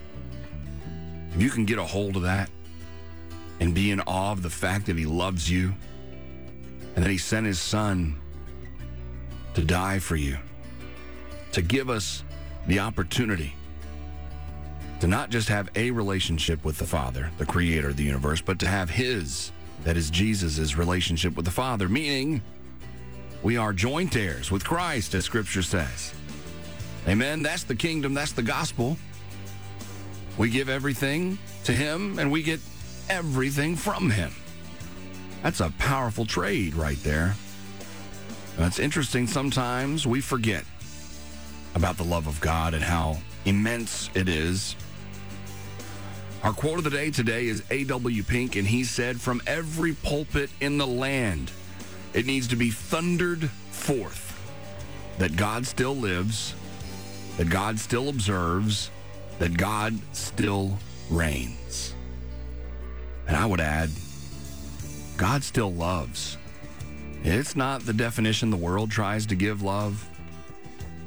If 1.34 1.42
you 1.42 1.50
can 1.50 1.66
get 1.66 1.78
a 1.78 1.84
hold 1.84 2.16
of 2.16 2.22
that 2.22 2.50
and 3.60 3.74
be 3.74 3.90
in 3.90 4.00
awe 4.00 4.32
of 4.32 4.42
the 4.42 4.50
fact 4.50 4.86
that 4.86 4.96
He 4.96 5.06
loves 5.06 5.50
you 5.50 5.74
and 6.94 7.04
that 7.04 7.10
He 7.10 7.18
sent 7.18 7.46
His 7.46 7.60
Son 7.60 8.18
to 9.54 9.62
die 9.62 9.98
for 9.98 10.16
you, 10.16 10.38
to 11.52 11.62
give 11.62 11.90
us 11.90 12.24
the 12.66 12.78
opportunity 12.78 13.54
to 15.00 15.06
not 15.06 15.30
just 15.30 15.48
have 15.48 15.70
a 15.76 15.90
relationship 15.90 16.64
with 16.64 16.78
the 16.78 16.86
Father, 16.86 17.30
the 17.38 17.46
creator 17.46 17.90
of 17.90 17.96
the 17.96 18.02
universe, 18.02 18.40
but 18.40 18.58
to 18.60 18.66
have 18.66 18.88
his, 18.88 19.52
that 19.84 19.96
is 19.96 20.10
Jesus' 20.10 20.76
relationship 20.76 21.36
with 21.36 21.44
the 21.44 21.50
Father, 21.50 21.88
meaning 21.88 22.42
we 23.42 23.56
are 23.56 23.72
joint 23.72 24.16
heirs 24.16 24.50
with 24.50 24.64
Christ, 24.64 25.14
as 25.14 25.24
scripture 25.24 25.62
says. 25.62 26.12
Amen. 27.06 27.42
That's 27.42 27.62
the 27.62 27.76
kingdom, 27.76 28.14
that's 28.14 28.32
the 28.32 28.42
gospel. 28.42 28.96
We 30.38 30.50
give 30.50 30.68
everything 30.68 31.38
to 31.64 31.72
him 31.72 32.18
and 32.18 32.30
we 32.30 32.42
get 32.42 32.60
everything 33.08 33.76
from 33.76 34.10
him. 34.10 34.32
That's 35.42 35.60
a 35.60 35.70
powerful 35.78 36.26
trade 36.26 36.74
right 36.74 37.00
there. 37.02 37.34
That's 38.56 38.78
interesting. 38.78 39.26
Sometimes 39.26 40.06
we 40.06 40.20
forget 40.20 40.64
about 41.74 41.96
the 41.96 42.04
love 42.04 42.26
of 42.26 42.40
God 42.40 42.74
and 42.74 42.82
how 42.82 43.18
immense 43.44 44.10
it 44.14 44.28
is. 44.28 44.74
Our 46.46 46.52
quote 46.52 46.78
of 46.78 46.84
the 46.84 46.90
day 46.90 47.10
today 47.10 47.48
is 47.48 47.64
A.W. 47.72 48.22
Pink, 48.22 48.54
and 48.54 48.68
he 48.68 48.84
said, 48.84 49.20
From 49.20 49.42
every 49.48 49.94
pulpit 49.94 50.48
in 50.60 50.78
the 50.78 50.86
land, 50.86 51.50
it 52.14 52.24
needs 52.24 52.46
to 52.46 52.54
be 52.54 52.70
thundered 52.70 53.50
forth 53.50 54.38
that 55.18 55.36
God 55.36 55.66
still 55.66 55.96
lives, 55.96 56.54
that 57.36 57.50
God 57.50 57.80
still 57.80 58.08
observes, 58.08 58.92
that 59.40 59.58
God 59.58 59.98
still 60.12 60.78
reigns. 61.10 61.96
And 63.26 63.36
I 63.36 63.44
would 63.44 63.60
add, 63.60 63.90
God 65.16 65.42
still 65.42 65.72
loves. 65.72 66.38
It's 67.24 67.56
not 67.56 67.84
the 67.84 67.92
definition 67.92 68.50
the 68.50 68.56
world 68.56 68.92
tries 68.92 69.26
to 69.26 69.34
give 69.34 69.62
love, 69.62 70.08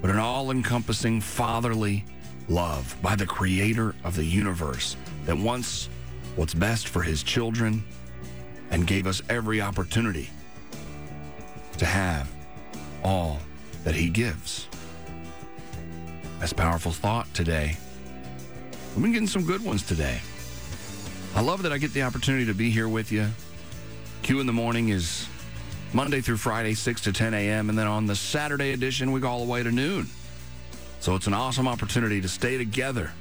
but 0.01 0.11
an 0.11 0.19
all 0.19 0.51
encompassing 0.51 1.21
fatherly 1.21 2.03
love 2.49 2.93
by 3.01 3.15
the 3.15 3.25
creator 3.25 3.95
of 4.03 4.17
the 4.17 4.25
universe 4.25 4.97
that 5.29 5.37
wants 5.37 5.89
what's 6.37 6.55
best 6.55 6.87
for 6.87 7.03
his 7.03 7.21
children 7.21 7.83
and 8.71 8.87
gave 8.87 9.05
us 9.05 9.21
every 9.29 9.61
opportunity 9.61 10.27
to 11.77 11.85
have 11.85 12.27
all 13.03 13.37
that 13.83 13.93
he 13.93 14.09
gives. 14.09 14.67
That's 16.39 16.51
powerful 16.51 16.91
thought 16.91 17.31
today. 17.35 17.77
We've 18.95 19.03
been 19.03 19.11
getting 19.11 19.27
some 19.27 19.45
good 19.45 19.63
ones 19.63 19.83
today. 19.83 20.19
I 21.35 21.41
love 21.41 21.61
that 21.61 21.71
I 21.71 21.77
get 21.77 21.93
the 21.93 22.01
opportunity 22.01 22.47
to 22.47 22.55
be 22.55 22.71
here 22.71 22.89
with 22.89 23.11
you. 23.11 23.27
Q 24.23 24.39
in 24.39 24.47
the 24.47 24.53
morning 24.53 24.89
is 24.89 25.27
Monday 25.93 26.21
through 26.21 26.37
Friday, 26.37 26.73
6 26.73 27.01
to 27.01 27.13
10 27.13 27.35
a.m. 27.35 27.69
And 27.69 27.77
then 27.77 27.85
on 27.85 28.07
the 28.07 28.15
Saturday 28.15 28.71
edition, 28.71 29.11
we 29.11 29.19
go 29.19 29.27
all 29.27 29.45
the 29.45 29.51
way 29.51 29.61
to 29.61 29.71
noon. 29.71 30.07
So 31.01 31.13
it's 31.13 31.27
an 31.27 31.35
awesome 31.35 31.67
opportunity 31.67 32.19
to 32.19 32.27
stay 32.27 32.57
together 32.57 33.11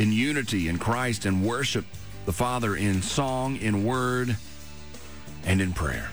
in 0.00 0.12
unity 0.12 0.68
in 0.68 0.78
Christ 0.78 1.26
and 1.26 1.44
worship 1.44 1.84
the 2.24 2.32
Father 2.32 2.74
in 2.74 3.02
song, 3.02 3.56
in 3.56 3.84
word, 3.84 4.34
and 5.44 5.60
in 5.60 5.74
prayer. 5.74 6.10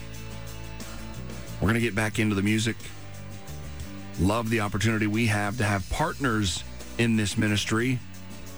We're 1.62 1.70
going 1.70 1.76
to 1.76 1.80
get 1.80 1.96
back 1.96 2.20
into 2.20 2.36
the 2.36 2.42
music. 2.42 2.76
Love 4.20 4.50
the 4.50 4.60
opportunity 4.60 5.08
we 5.08 5.28
have 5.28 5.58
to 5.60 5.64
have 5.64 5.90
partners 5.90 6.66
in 6.98 7.16
this 7.16 7.38
ministry. 7.38 7.98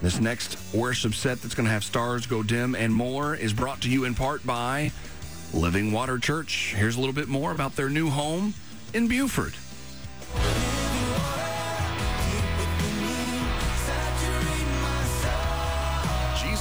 This 0.01 0.19
next 0.19 0.57
worship 0.73 1.13
set 1.13 1.39
that's 1.43 1.53
going 1.53 1.67
to 1.67 1.71
have 1.71 1.83
Stars 1.83 2.25
Go 2.25 2.41
Dim 2.41 2.73
and 2.73 2.91
more 2.91 3.35
is 3.35 3.53
brought 3.53 3.81
to 3.81 3.89
you 3.89 4.05
in 4.05 4.15
part 4.15 4.43
by 4.47 4.91
Living 5.53 5.91
Water 5.91 6.17
Church. 6.17 6.73
Here's 6.75 6.95
a 6.95 6.99
little 6.99 7.13
bit 7.13 7.27
more 7.27 7.51
about 7.51 7.75
their 7.75 7.89
new 7.89 8.09
home 8.09 8.55
in 8.95 9.07
Buford. 9.07 9.53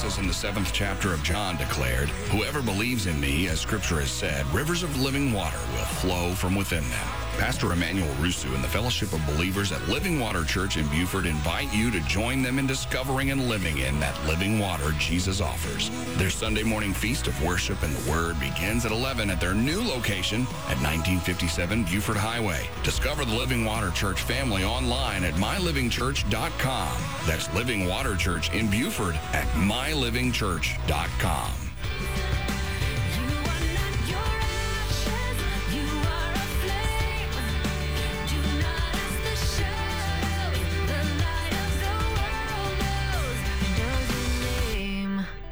Jesus 0.09 0.23
in 0.23 0.27
the 0.27 0.33
seventh 0.33 0.73
chapter 0.73 1.12
of 1.12 1.23
John 1.23 1.59
declared, 1.59 2.09
Whoever 2.31 2.62
believes 2.62 3.07
in 3.07 3.21
me, 3.21 3.47
as 3.49 3.61
scripture 3.61 4.01
has 4.01 4.11
said, 4.11 4.47
rivers 4.55 4.83
of 4.83 4.99
living 4.99 5.35
water 5.35 5.59
will 5.75 5.85
flow 5.85 6.33
from 6.33 6.55
within 6.55 6.88
them. 6.88 7.28
Pastor 7.38 7.72
Emmanuel 7.72 8.12
Rusu 8.16 8.53
and 8.55 8.64
the 8.64 8.68
Fellowship 8.68 9.12
of 9.12 9.24
Believers 9.24 9.70
at 9.70 9.87
Living 9.88 10.18
Water 10.18 10.42
Church 10.44 10.77
in 10.77 10.88
Buford 10.88 11.24
invite 11.24 11.72
you 11.72 11.88
to 11.92 12.01
join 12.01 12.42
them 12.42 12.59
in 12.59 12.66
discovering 12.66 13.31
and 13.31 13.48
living 13.48 13.79
in 13.79 14.01
that 14.01 14.20
living 14.27 14.59
water 14.59 14.90
Jesus 14.98 15.40
offers. 15.40 15.88
Their 16.18 16.31
Sunday 16.31 16.64
morning 16.64 16.92
feast 16.92 17.29
of 17.29 17.40
worship 17.42 17.81
and 17.85 17.94
the 17.94 18.11
Word 18.11 18.40
begins 18.40 18.85
at 18.85 18.90
11 18.90 19.31
at 19.31 19.40
their 19.40 19.55
new 19.55 19.81
location 19.81 20.42
at 20.66 20.83
1957 20.83 21.85
Buford 21.85 22.16
Highway. 22.16 22.68
Discover 22.83 23.24
the 23.24 23.37
Living 23.37 23.64
Water 23.64 23.92
Church 23.92 24.20
family 24.20 24.64
online 24.64 25.22
at 25.22 25.35
mylivingchurch.com. 25.35 27.03
That's 27.24 27.55
Living 27.55 27.87
Water 27.87 28.16
Church 28.16 28.53
in 28.53 28.68
Buford 28.68 29.14
at 29.33 29.46
mylivingchurch.com. 29.55 31.67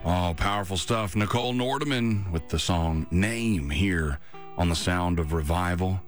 Oh, 0.09 0.35
powerful 0.37 0.77
stuff. 0.77 1.17
Nicole 1.17 1.53
Nordeman 1.53 2.31
with 2.31 2.49
the 2.49 2.61
song 2.61 3.09
Name 3.11 3.69
here 3.69 4.21
on 4.57 4.69
the 4.69 4.77
Sound 4.77 5.19
of 5.19 5.33
Revival. 5.33 6.01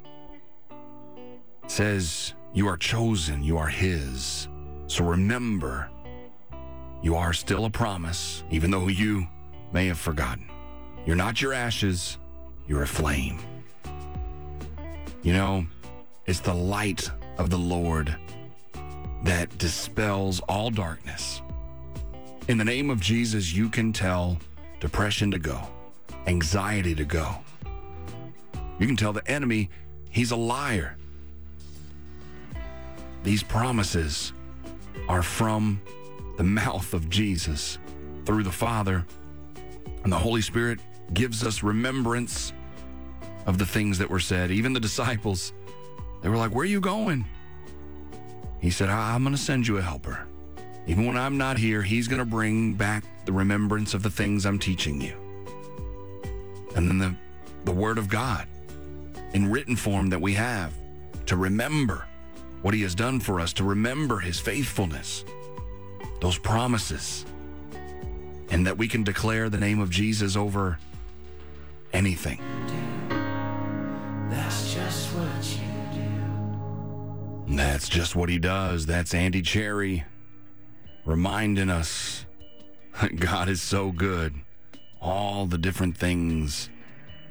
says, 1.67 2.35
You 2.55 2.69
are 2.69 2.77
chosen, 2.77 3.43
you 3.43 3.59
are 3.59 3.67
His. 3.67 4.47
So 4.87 5.03
remember, 5.03 5.91
you 7.03 7.17
are 7.17 7.33
still 7.33 7.65
a 7.65 7.71
promise, 7.71 8.45
even 8.53 8.71
though 8.71 8.87
you 8.87 9.27
may 9.73 9.89
have 9.89 9.99
forgotten. 9.99 10.49
You're 11.05 11.17
not 11.17 11.43
your 11.43 11.53
ashes, 11.53 12.19
you're 12.69 12.85
a 12.85 12.87
flame. 12.87 13.41
You 15.23 15.33
know, 15.33 15.67
it's 16.25 16.39
the 16.39 16.55
light 16.55 17.11
of 17.37 17.51
the 17.51 17.59
Lord 17.59 18.17
that 19.25 19.59
dispels 19.59 20.39
all 20.49 20.71
darkness. 20.71 21.43
In 22.49 22.57
the 22.57 22.65
name 22.65 22.89
of 22.89 22.99
Jesus, 22.99 23.53
you 23.53 23.69
can 23.69 23.93
tell 23.93 24.39
depression 24.81 25.31
to 25.33 25.39
go, 25.39 25.61
anxiety 26.27 26.95
to 26.95 27.05
go. 27.05 27.35
You 28.79 28.87
can 28.87 28.97
tell 28.97 29.13
the 29.13 29.31
enemy 29.31 29.69
he's 30.09 30.31
a 30.31 30.37
liar. 30.37 30.97
These 33.23 33.43
promises 33.43 34.33
are 35.11 35.23
from 35.23 35.83
the 36.39 36.43
mouth 36.43 36.95
of 36.95 37.11
Jesus 37.11 37.79
through 38.25 38.45
the 38.45 38.53
Father, 38.53 39.05
and 40.03 40.11
the 40.11 40.19
Holy 40.19 40.41
Spirit 40.41 40.81
gives 41.13 41.45
us 41.45 41.63
remembrance 41.63 42.55
of 43.45 43.59
the 43.59 43.67
things 43.67 43.99
that 43.99 44.09
were 44.09 44.21
said. 44.21 44.51
Even 44.51 44.73
the 44.73 44.81
disciples, 44.81 45.53
they 46.23 46.31
were 46.31 46.39
like, 46.39 46.55
Where 46.55 46.63
are 46.63 46.65
you 46.65 46.81
going? 46.81 47.27
He 48.59 48.71
said, 48.71 48.89
I'm 48.89 49.23
going 49.23 49.37
to 49.37 49.41
send 49.41 49.69
you 49.69 49.77
a 49.77 49.83
helper. 49.83 50.28
Even 50.89 51.07
when 51.07 51.17
I'm 51.19 51.37
not 51.37 51.59
here, 51.59 51.83
He's 51.83 52.09
going 52.09 52.19
to 52.19 52.25
bring 52.25 52.73
back 52.73 53.05
the 53.27 53.33
remembrance 53.33 53.93
of 53.93 54.03
the 54.03 54.11
things 54.11 54.47
I'm 54.47 54.59
teaching 54.59 55.01
you. 55.01 55.15
And 56.75 56.89
then 56.89 56.99
the, 56.99 57.15
the 57.65 57.73
Word 57.73 57.99
of 57.99 58.09
God 58.09 58.49
in 59.35 59.51
written 59.51 59.77
form 59.77 60.09
that 60.09 60.21
we 60.21 60.33
have 60.33 60.73
to 61.27 61.37
remember 61.37 62.07
what 62.63 62.73
He 62.73 62.81
has 62.83 62.95
done 62.95 63.21
for 63.21 63.39
us, 63.39 63.53
to 63.55 63.65
remember 63.65 64.19
His 64.19 64.41
faithfulness, 64.41 65.27
those 66.23 66.39
promises, 66.39 67.27
and 68.49 68.67
that 68.67 68.79
we 68.79 68.89
can 68.89 69.05
declare 69.05 69.51
the 69.51 69.59
name 69.59 69.81
of 69.81 69.91
Jesus 69.91 70.37
over 70.37 70.79
anything. 71.93 72.41
That's 74.31 74.73
just 74.73 75.15
what 75.15 75.59
you 75.61 76.01
do. 77.47 77.57
That's 77.57 77.91
just 77.91 78.17
what 78.17 78.31
He 78.31 78.39
does. 78.39 78.87
That's 78.87 79.13
Andy 79.13 79.43
Cherry 79.43 80.05
reminding 81.09 81.71
us 81.71 82.27
that 83.01 83.17
God 83.17 83.49
is 83.49 83.63
so 83.63 83.91
good. 83.91 84.35
All 85.01 85.47
the 85.47 85.57
different 85.57 85.97
things 85.97 86.69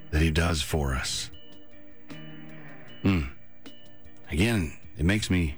that 0.09 0.21
He 0.21 0.31
does 0.31 0.63
for 0.63 0.95
us. 0.95 1.29
Hmm. 3.03 3.21
Again, 4.31 4.75
it 4.97 5.05
makes 5.05 5.29
me 5.29 5.57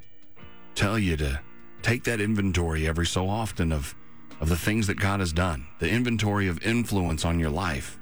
tell 0.76 1.00
you 1.00 1.16
to 1.16 1.40
take 1.82 2.04
that 2.04 2.20
inventory 2.20 2.86
every 2.86 3.06
so 3.06 3.30
often 3.30 3.72
of, 3.72 3.96
of 4.42 4.50
the 4.50 4.58
things 4.58 4.88
that 4.88 5.00
God 5.00 5.22
has 5.22 5.32
done, 5.32 5.68
the 5.80 5.90
inventory 5.90 6.50
of 6.50 6.62
influence 6.62 7.24
on 7.24 7.40
your 7.40 7.50
life, 7.50 8.00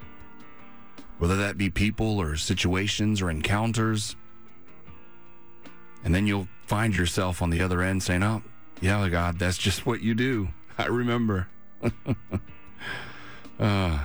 whether 1.18 1.36
that 1.36 1.56
be 1.56 1.70
people 1.70 2.20
or 2.20 2.34
situations 2.34 3.22
or 3.22 3.30
encounters. 3.30 4.16
And 6.02 6.12
then 6.12 6.26
you'll 6.26 6.48
find 6.66 6.96
yourself 6.96 7.40
on 7.40 7.50
the 7.50 7.60
other 7.60 7.82
end 7.82 8.02
saying, 8.02 8.24
Oh, 8.24 8.42
yeah, 8.80 9.08
God, 9.08 9.38
that's 9.38 9.58
just 9.58 9.86
what 9.86 10.00
you 10.00 10.14
do. 10.14 10.48
I 10.78 10.86
remember. 10.86 11.48
uh, 13.58 13.98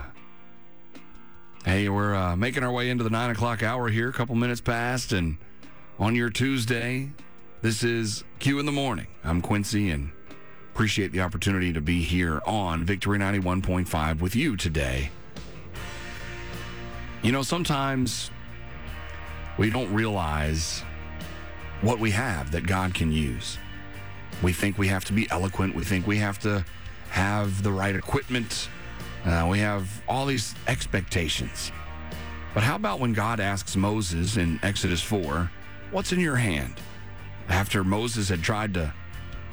hey, 1.66 1.90
we're 1.90 2.16
uh, 2.16 2.36
making 2.36 2.64
our 2.64 2.72
way 2.72 2.90
into 2.90 3.04
the 3.04 3.10
nine 3.10 3.30
o'clock 3.30 3.64
hour 3.64 3.90
here, 3.90 4.10
a 4.10 4.14
couple 4.14 4.36
minutes 4.36 4.62
past, 4.62 5.12
and 5.12 5.38
on 6.00 6.16
your 6.16 6.30
Tuesday, 6.30 7.12
this 7.62 7.84
is 7.84 8.24
Q 8.40 8.60
in 8.60 8.66
the 8.66 8.72
Morning. 8.72 9.08
I'm 9.24 9.42
Quincy 9.42 9.90
and 9.90 10.12
appreciate 10.74 11.12
the 11.12 11.22
opportunity 11.22 11.72
to 11.72 11.82
be 11.82 12.02
here 12.02 12.42
on 12.46 12.84
Victory 12.84 13.20
91.5 13.20 14.20
with 14.20 14.36
you 14.36 14.58
today. 14.58 15.12
You 17.22 17.32
know, 17.32 17.44
sometimes 17.44 18.32
we 19.58 19.70
don't 19.70 19.94
realize 19.94 20.84
what 21.82 22.00
we 22.00 22.12
have 22.12 22.52
that 22.52 22.66
God 22.66 22.96
can 22.96 23.12
use. 23.12 23.58
We 24.42 24.54
think 24.54 24.78
we 24.78 24.88
have 24.88 25.06
to 25.06 25.14
be 25.14 25.30
eloquent. 25.30 25.76
We 25.76 25.84
think 25.84 26.08
we 26.08 26.18
have 26.18 26.40
to 26.40 26.66
have 27.10 27.64
the 27.64 27.72
right 27.72 27.96
equipment. 27.96 28.70
Uh, 29.26 29.48
we 29.50 29.60
have 29.60 29.88
all 30.08 30.26
these 30.26 30.56
expectations. 30.68 31.72
But 32.54 32.64
how 32.64 32.76
about 32.76 33.00
when 33.00 33.14
God 33.14 33.40
asks 33.40 33.76
Moses 33.76 34.38
in 34.38 34.60
Exodus 34.64 35.02
4, 35.02 35.50
What's 35.92 36.12
in 36.12 36.20
your 36.20 36.38
hand? 36.38 36.76
After 37.50 37.84
Moses 37.84 38.30
had 38.30 38.42
tried 38.42 38.74
to 38.74 38.94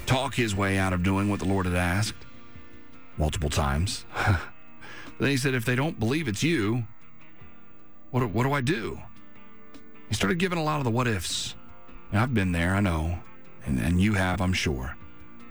talk 0.05 0.33
his 0.33 0.55
way 0.55 0.77
out 0.77 0.91
of 0.91 1.03
doing 1.03 1.29
what 1.29 1.39
the 1.39 1.45
Lord 1.45 1.65
had 1.67 1.75
asked 1.75 2.25
multiple 3.17 3.49
times. 3.49 4.05
then 5.19 5.29
he 5.29 5.37
said, 5.37 5.53
If 5.53 5.65
they 5.65 5.75
don't 5.75 5.99
believe 5.99 6.27
it's 6.27 6.43
you, 6.43 6.85
what, 8.09 8.27
what 8.31 8.43
do 8.43 8.53
I 8.53 8.61
do? 8.61 8.99
He 10.09 10.15
started 10.15 10.39
giving 10.39 10.57
a 10.57 10.63
lot 10.63 10.79
of 10.79 10.83
the 10.83 10.89
what 10.89 11.07
ifs. 11.07 11.55
I've 12.11 12.33
been 12.33 12.51
there, 12.51 12.75
I 12.75 12.81
know, 12.81 13.19
and, 13.65 13.79
and 13.79 14.01
you 14.01 14.13
have, 14.13 14.41
I'm 14.41 14.53
sure. 14.53 14.95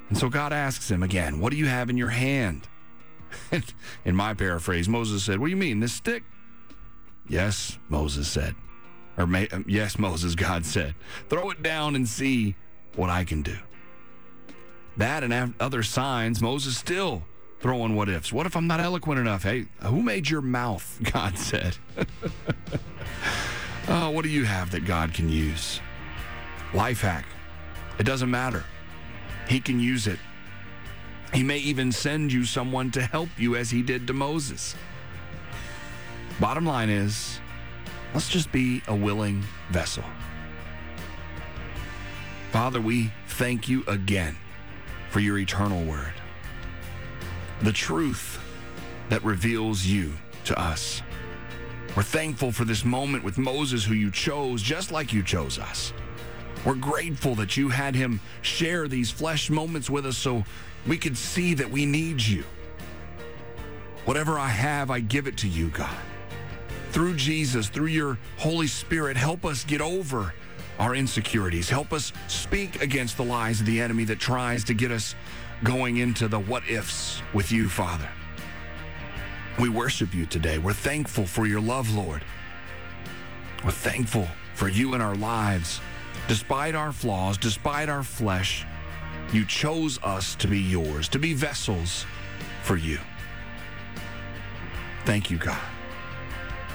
And 0.08 0.18
so 0.18 0.28
God 0.28 0.52
asks 0.52 0.90
him 0.90 1.02
again, 1.02 1.38
What 1.38 1.50
do 1.50 1.56
you 1.56 1.66
have 1.66 1.88
in 1.88 1.96
your 1.96 2.08
hand? 2.08 2.68
in 4.04 4.16
my 4.16 4.34
paraphrase, 4.34 4.88
Moses 4.88 5.24
said, 5.24 5.38
What 5.38 5.46
do 5.46 5.50
you 5.50 5.56
mean, 5.56 5.80
this 5.80 5.92
stick? 5.92 6.24
Yes, 7.28 7.78
Moses 7.88 8.28
said. 8.28 8.54
Or, 9.16 9.26
may, 9.26 9.48
uh, 9.48 9.60
yes, 9.66 9.98
Moses, 9.98 10.34
God 10.36 10.66
said, 10.66 10.94
Throw 11.28 11.50
it 11.50 11.62
down 11.62 11.94
and 11.94 12.08
see 12.08 12.56
what 12.96 13.08
I 13.08 13.24
can 13.24 13.42
do. 13.42 13.56
That 14.96 15.22
and 15.22 15.54
other 15.60 15.82
signs, 15.82 16.42
Moses 16.42 16.76
still 16.76 17.22
throwing 17.60 17.94
what 17.94 18.08
ifs. 18.08 18.32
What 18.32 18.46
if 18.46 18.56
I'm 18.56 18.66
not 18.66 18.80
eloquent 18.80 19.20
enough? 19.20 19.44
Hey, 19.44 19.66
who 19.82 20.02
made 20.02 20.28
your 20.28 20.40
mouth? 20.40 20.98
God 21.12 21.38
said. 21.38 21.76
oh, 23.88 24.10
what 24.10 24.24
do 24.24 24.28
you 24.28 24.44
have 24.44 24.72
that 24.72 24.84
God 24.84 25.14
can 25.14 25.28
use? 25.28 25.80
Life 26.74 27.02
hack. 27.02 27.26
It 28.00 28.06
doesn't 28.06 28.30
matter. 28.30 28.64
He 29.46 29.60
can 29.60 29.78
use 29.78 30.06
it. 30.06 30.18
He 31.34 31.42
may 31.42 31.58
even 31.58 31.92
send 31.92 32.32
you 32.32 32.46
someone 32.46 32.90
to 32.92 33.02
help 33.02 33.28
you 33.36 33.56
as 33.56 33.70
he 33.70 33.82
did 33.82 34.06
to 34.06 34.14
Moses. 34.14 34.74
Bottom 36.40 36.64
line 36.64 36.88
is, 36.88 37.40
let's 38.14 38.30
just 38.30 38.50
be 38.52 38.80
a 38.88 38.96
willing 38.96 39.44
vessel. 39.70 40.02
Father, 42.52 42.80
we 42.80 43.12
thank 43.28 43.68
you 43.68 43.84
again 43.86 44.34
for 45.10 45.20
your 45.20 45.36
eternal 45.36 45.84
word, 45.84 46.14
the 47.60 47.72
truth 47.72 48.40
that 49.10 49.22
reveals 49.22 49.84
you 49.84 50.14
to 50.46 50.58
us. 50.58 51.02
We're 51.94 52.02
thankful 52.02 52.50
for 52.50 52.64
this 52.64 52.82
moment 52.82 53.24
with 53.24 53.36
Moses, 53.36 53.84
who 53.84 53.92
you 53.92 54.10
chose 54.10 54.62
just 54.62 54.90
like 54.90 55.12
you 55.12 55.22
chose 55.22 55.58
us. 55.58 55.92
We're 56.64 56.74
grateful 56.74 57.34
that 57.36 57.56
you 57.56 57.68
had 57.68 57.94
him 57.94 58.20
share 58.42 58.86
these 58.86 59.10
flesh 59.10 59.48
moments 59.48 59.88
with 59.88 60.04
us 60.06 60.18
so 60.18 60.44
we 60.86 60.98
could 60.98 61.16
see 61.16 61.54
that 61.54 61.70
we 61.70 61.86
need 61.86 62.22
you. 62.22 62.44
Whatever 64.04 64.38
I 64.38 64.48
have, 64.48 64.90
I 64.90 65.00
give 65.00 65.26
it 65.26 65.36
to 65.38 65.48
you, 65.48 65.68
God. 65.68 65.96
Through 66.90 67.16
Jesus, 67.16 67.68
through 67.68 67.86
your 67.86 68.18
Holy 68.38 68.66
Spirit, 68.66 69.16
help 69.16 69.44
us 69.44 69.64
get 69.64 69.80
over 69.80 70.34
our 70.78 70.94
insecurities. 70.94 71.68
Help 71.68 71.92
us 71.92 72.12
speak 72.26 72.82
against 72.82 73.16
the 73.16 73.24
lies 73.24 73.60
of 73.60 73.66
the 73.66 73.80
enemy 73.80 74.04
that 74.04 74.18
tries 74.18 74.64
to 74.64 74.74
get 74.74 74.90
us 74.90 75.14
going 75.62 75.98
into 75.98 76.26
the 76.26 76.38
what 76.38 76.68
ifs 76.68 77.22
with 77.34 77.52
you, 77.52 77.68
Father. 77.68 78.08
We 79.58 79.68
worship 79.68 80.14
you 80.14 80.26
today. 80.26 80.58
We're 80.58 80.72
thankful 80.72 81.26
for 81.26 81.46
your 81.46 81.60
love, 81.60 81.94
Lord. 81.94 82.24
We're 83.62 83.72
thankful 83.72 84.26
for 84.54 84.68
you 84.68 84.94
in 84.94 85.02
our 85.02 85.14
lives. 85.14 85.80
Despite 86.30 86.76
our 86.76 86.92
flaws, 86.92 87.36
despite 87.36 87.88
our 87.88 88.04
flesh, 88.04 88.64
you 89.32 89.44
chose 89.44 89.98
us 90.04 90.36
to 90.36 90.46
be 90.46 90.60
yours, 90.60 91.08
to 91.08 91.18
be 91.18 91.34
vessels 91.34 92.06
for 92.62 92.76
you. 92.76 93.00
Thank 95.04 95.28
you, 95.28 95.38
God. 95.38 95.60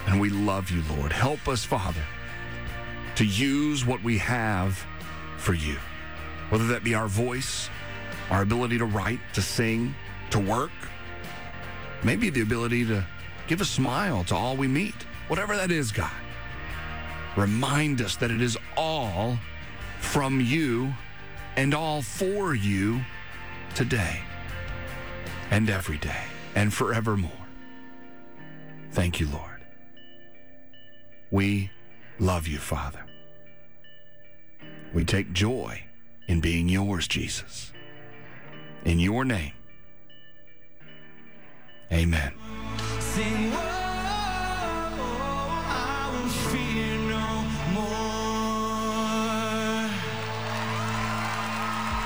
And 0.08 0.20
we 0.20 0.30
love 0.30 0.72
you, 0.72 0.84
Lord. 0.98 1.14
Help 1.14 1.48
us, 1.48 1.64
Father, 1.64 2.04
to 3.16 3.26
use 3.26 3.86
what 3.86 4.04
we 4.04 4.18
have 4.18 4.86
for 5.38 5.54
you, 5.54 5.78
whether 6.50 6.68
that 6.68 6.84
be 6.84 6.94
our 6.94 7.08
voice, 7.08 7.70
our 8.32 8.42
ability 8.42 8.78
to 8.80 8.86
write, 8.86 9.22
to 9.36 9.42
sing, 9.42 9.96
to 10.32 10.40
work, 10.40 10.74
maybe 12.04 12.30
the 12.30 12.42
ability 12.42 12.84
to 12.88 13.08
give 13.48 13.62
a 13.62 13.66
smile 13.66 14.26
to 14.26 14.36
all 14.36 14.58
we 14.58 14.68
meet, 14.68 15.04
whatever 15.30 15.56
that 15.56 15.72
is, 15.72 15.94
God. 15.94 16.12
Remind 17.36 18.02
us 18.02 18.16
that 18.18 18.32
it 18.32 18.42
is 18.42 18.58
all 18.78 19.38
from 20.00 20.40
you 20.40 20.94
and 21.58 21.74
all 21.74 22.02
for 22.02 22.56
you 22.56 23.02
today 23.76 24.22
and 25.52 25.70
every 25.70 25.98
day 25.98 26.24
and 26.56 26.74
forevermore. 26.74 27.32
Thank 28.92 29.20
you, 29.20 29.28
Lord. 29.28 29.66
We 31.32 31.72
love 32.20 32.48
you, 32.48 32.58
Father. 32.58 33.06
We 34.94 35.04
take 35.04 35.34
joy 35.34 35.84
in 36.28 36.40
being 36.40 36.70
yours, 36.70 37.08
Jesus. 37.08 37.74
In 38.86 39.00
your 39.00 39.26
name, 39.26 39.52
amen. 41.92 42.34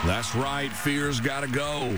That's 0.10 0.34
right. 0.34 0.72
Fear's 0.72 1.20
got 1.20 1.42
to 1.42 1.48
go. 1.48 1.96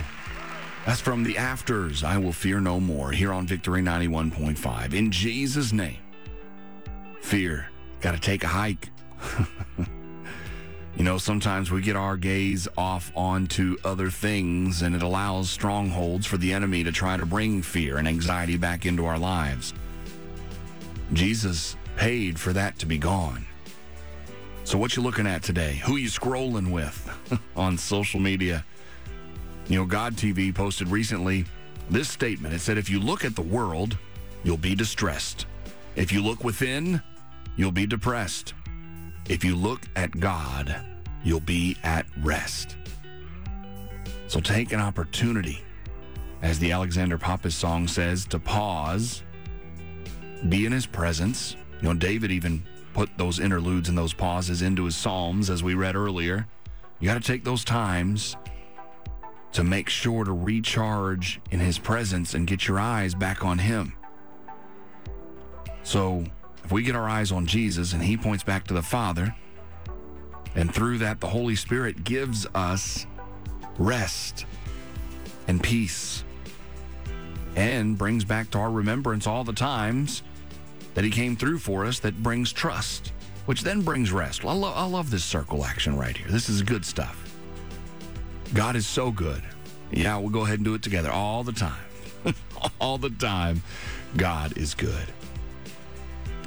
That's 0.85 0.99
from 0.99 1.23
the 1.23 1.37
afters. 1.37 2.03
I 2.03 2.17
will 2.17 2.33
fear 2.33 2.59
no 2.59 2.77
more 2.77 3.13
here 3.13 3.31
on 3.31 3.47
Victory 3.47 3.81
91.5. 3.81 4.93
In 4.93 5.11
Jesus' 5.11 5.71
name, 5.71 5.99
fear 7.21 7.69
got 8.01 8.11
to 8.11 8.19
take 8.19 8.43
a 8.43 8.49
hike. 8.49 8.89
you 10.97 11.05
know, 11.05 11.17
sometimes 11.17 11.71
we 11.71 11.81
get 11.81 11.95
our 11.95 12.17
gaze 12.17 12.67
off 12.77 13.13
onto 13.15 13.77
other 13.85 14.09
things, 14.09 14.81
and 14.81 14.93
it 14.93 15.03
allows 15.03 15.49
strongholds 15.49 16.27
for 16.27 16.35
the 16.35 16.51
enemy 16.51 16.83
to 16.83 16.91
try 16.91 17.15
to 17.15 17.25
bring 17.25 17.61
fear 17.61 17.95
and 17.95 18.09
anxiety 18.09 18.57
back 18.57 18.85
into 18.85 19.05
our 19.05 19.17
lives. 19.17 19.73
Jesus 21.13 21.77
paid 21.95 22.37
for 22.37 22.51
that 22.51 22.77
to 22.79 22.85
be 22.85 22.97
gone. 22.97 23.45
So, 24.71 24.77
what 24.77 24.95
you 24.95 25.03
looking 25.03 25.27
at 25.27 25.43
today? 25.43 25.81
Who 25.83 25.97
you 25.97 26.07
scrolling 26.07 26.71
with 26.71 27.11
on 27.57 27.77
social 27.77 28.21
media? 28.21 28.63
You 29.67 29.79
know, 29.79 29.85
God 29.85 30.15
TV 30.15 30.55
posted 30.55 30.87
recently 30.87 31.43
this 31.89 32.07
statement. 32.07 32.53
It 32.53 32.59
said, 32.59 32.77
if 32.77 32.89
you 32.89 32.97
look 32.97 33.25
at 33.25 33.35
the 33.35 33.41
world, 33.41 33.97
you'll 34.45 34.55
be 34.55 34.73
distressed. 34.73 35.45
If 35.97 36.13
you 36.13 36.23
look 36.23 36.45
within, 36.45 37.01
you'll 37.57 37.73
be 37.73 37.85
depressed. 37.85 38.53
If 39.27 39.43
you 39.43 39.57
look 39.57 39.81
at 39.97 40.17
God, 40.21 40.73
you'll 41.21 41.41
be 41.41 41.75
at 41.83 42.05
rest. 42.21 42.77
So 44.29 44.39
take 44.39 44.71
an 44.71 44.79
opportunity, 44.79 45.59
as 46.41 46.59
the 46.59 46.71
Alexander 46.71 47.17
Pappas 47.17 47.55
song 47.55 47.89
says, 47.89 48.25
to 48.27 48.39
pause, 48.39 49.21
be 50.47 50.65
in 50.65 50.71
his 50.71 50.85
presence. 50.85 51.57
You 51.81 51.89
know, 51.89 51.93
David 51.93 52.31
even 52.31 52.63
put 52.93 53.09
those 53.17 53.39
interludes 53.39 53.89
and 53.89 53.97
those 53.97 54.13
pauses 54.13 54.61
into 54.61 54.85
his 54.85 54.95
Psalms, 54.95 55.49
as 55.49 55.63
we 55.63 55.73
read 55.73 55.95
earlier. 55.95 56.47
You 56.99 57.07
got 57.07 57.21
to 57.21 57.27
take 57.27 57.43
those 57.43 57.63
times 57.63 58.35
to 59.53 59.63
make 59.63 59.89
sure 59.89 60.23
to 60.23 60.31
recharge 60.31 61.41
in 61.51 61.59
his 61.59 61.77
presence 61.77 62.33
and 62.33 62.47
get 62.47 62.67
your 62.67 62.79
eyes 62.79 63.13
back 63.13 63.43
on 63.43 63.57
him. 63.57 63.93
So, 65.83 66.23
if 66.63 66.71
we 66.71 66.83
get 66.83 66.95
our 66.95 67.09
eyes 67.09 67.31
on 67.31 67.45
Jesus 67.45 67.93
and 67.93 68.03
he 68.03 68.15
points 68.15 68.43
back 68.43 68.65
to 68.67 68.73
the 68.73 68.83
Father, 68.83 69.35
and 70.55 70.73
through 70.73 70.99
that, 70.99 71.19
the 71.19 71.27
Holy 71.27 71.55
Spirit 71.55 72.03
gives 72.03 72.45
us 72.53 73.07
rest 73.77 74.45
and 75.47 75.61
peace 75.61 76.23
and 77.55 77.97
brings 77.97 78.23
back 78.23 78.51
to 78.51 78.59
our 78.59 78.71
remembrance 78.71 79.27
all 79.27 79.43
the 79.43 79.53
times 79.53 80.23
that 80.93 81.03
he 81.03 81.09
came 81.09 81.35
through 81.35 81.59
for 81.59 81.85
us 81.85 81.99
that 81.99 82.21
brings 82.21 82.51
trust, 82.51 83.13
which 83.45 83.61
then 83.61 83.81
brings 83.81 84.11
rest. 84.11 84.43
I, 84.45 84.53
lo- 84.53 84.73
I 84.73 84.85
love 84.85 85.09
this 85.09 85.23
circle 85.23 85.65
action 85.65 85.97
right 85.97 86.15
here. 86.15 86.27
This 86.29 86.49
is 86.49 86.61
good 86.61 86.85
stuff. 86.85 87.17
God 88.53 88.75
is 88.75 88.85
so 88.85 89.11
good. 89.11 89.43
Yeah, 89.91 90.17
we'll 90.17 90.29
go 90.29 90.45
ahead 90.45 90.59
and 90.59 90.65
do 90.65 90.73
it 90.73 90.83
together 90.83 91.11
all 91.11 91.43
the 91.43 91.51
time. 91.51 91.83
all 92.81 92.97
the 92.97 93.09
time. 93.09 93.61
God 94.17 94.57
is 94.57 94.73
good. 94.73 95.05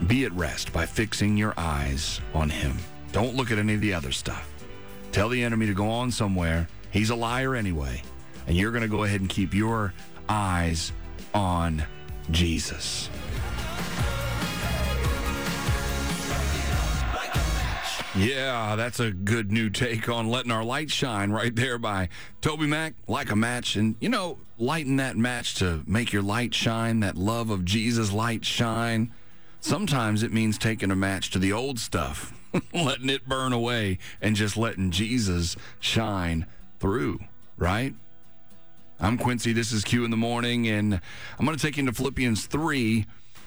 Be 0.07 0.25
at 0.25 0.33
rest 0.33 0.73
by 0.73 0.87
fixing 0.87 1.37
your 1.37 1.55
eyes 1.57 2.21
on 2.35 2.51
Him. 2.51 2.77
Don't 3.13 3.37
look 3.37 3.51
at 3.51 3.59
any 3.59 3.75
of 3.75 3.81
the 3.81 3.95
other 3.95 4.13
stuff. 4.13 4.51
Tell 5.13 5.29
the 5.29 5.43
enemy 5.43 5.67
to 5.67 5.75
go 5.75 5.89
on 5.89 6.11
somewhere. 6.11 6.69
He's 6.91 7.11
a 7.11 7.15
liar 7.15 7.55
anyway. 7.55 8.03
And 8.47 8.57
you're 8.57 8.73
going 8.73 8.83
to 8.83 8.89
go 8.89 9.05
ahead 9.05 9.21
and 9.21 9.31
keep 9.31 9.55
your 9.55 9.95
eyes 10.29 10.93
on 11.33 11.85
Jesus. 12.31 13.09
Yeah, 18.17 18.77
that's 18.77 19.01
a 19.01 19.11
good 19.11 19.51
new 19.51 19.71
take 19.71 20.09
on 20.09 20.29
letting 20.29 20.53
our 20.53 20.63
light 20.63 20.89
shine 20.89 21.33
right 21.33 21.55
there 21.55 21.79
by 21.79 22.11
TobyMac. 22.43 22.95
Like 23.09 23.33
a 23.33 23.37
match. 23.37 23.75
And, 23.75 23.97
you 24.01 24.09
know, 24.09 24.39
lighting 24.57 24.99
that 24.99 25.17
match 25.17 25.57
to 25.57 25.83
make 25.85 26.13
your 26.13 26.23
light 26.23 26.55
shine, 26.55 27.01
that 27.01 27.17
love 27.17 27.51
of 27.51 27.65
Jesus 27.65 28.13
light 28.13 28.45
shine. 28.45 29.13
Sometimes 29.59 30.23
it 30.23 30.33
means 30.33 30.59
taking 30.59 30.93
a 30.93 30.97
match 30.97 31.31
to 31.31 31.41
the 31.41 31.53
old 31.53 31.81
stuff, 31.81 32.33
letting 32.73 33.11
it 33.11 33.27
burn 33.27 33.53
away, 33.53 33.99
and 34.21 34.37
just 34.37 34.57
letting 34.57 34.93
Jesus 34.93 35.57
shine 35.81 36.47
through, 36.79 37.19
right? 37.57 37.95
I'm 39.01 39.19
Quincy. 39.19 39.53
This 39.53 39.73
is 39.73 39.83
Q 39.83 40.05
in 40.05 40.13
the 40.13 40.17
morning, 40.17 40.69
and 40.69 41.01
I'm 41.37 41.45
going 41.45 41.57
to 41.57 41.63
take 41.63 41.79
you 41.79 41.81
into 41.81 41.93
Philippians 41.93 42.47
3, 42.47 43.07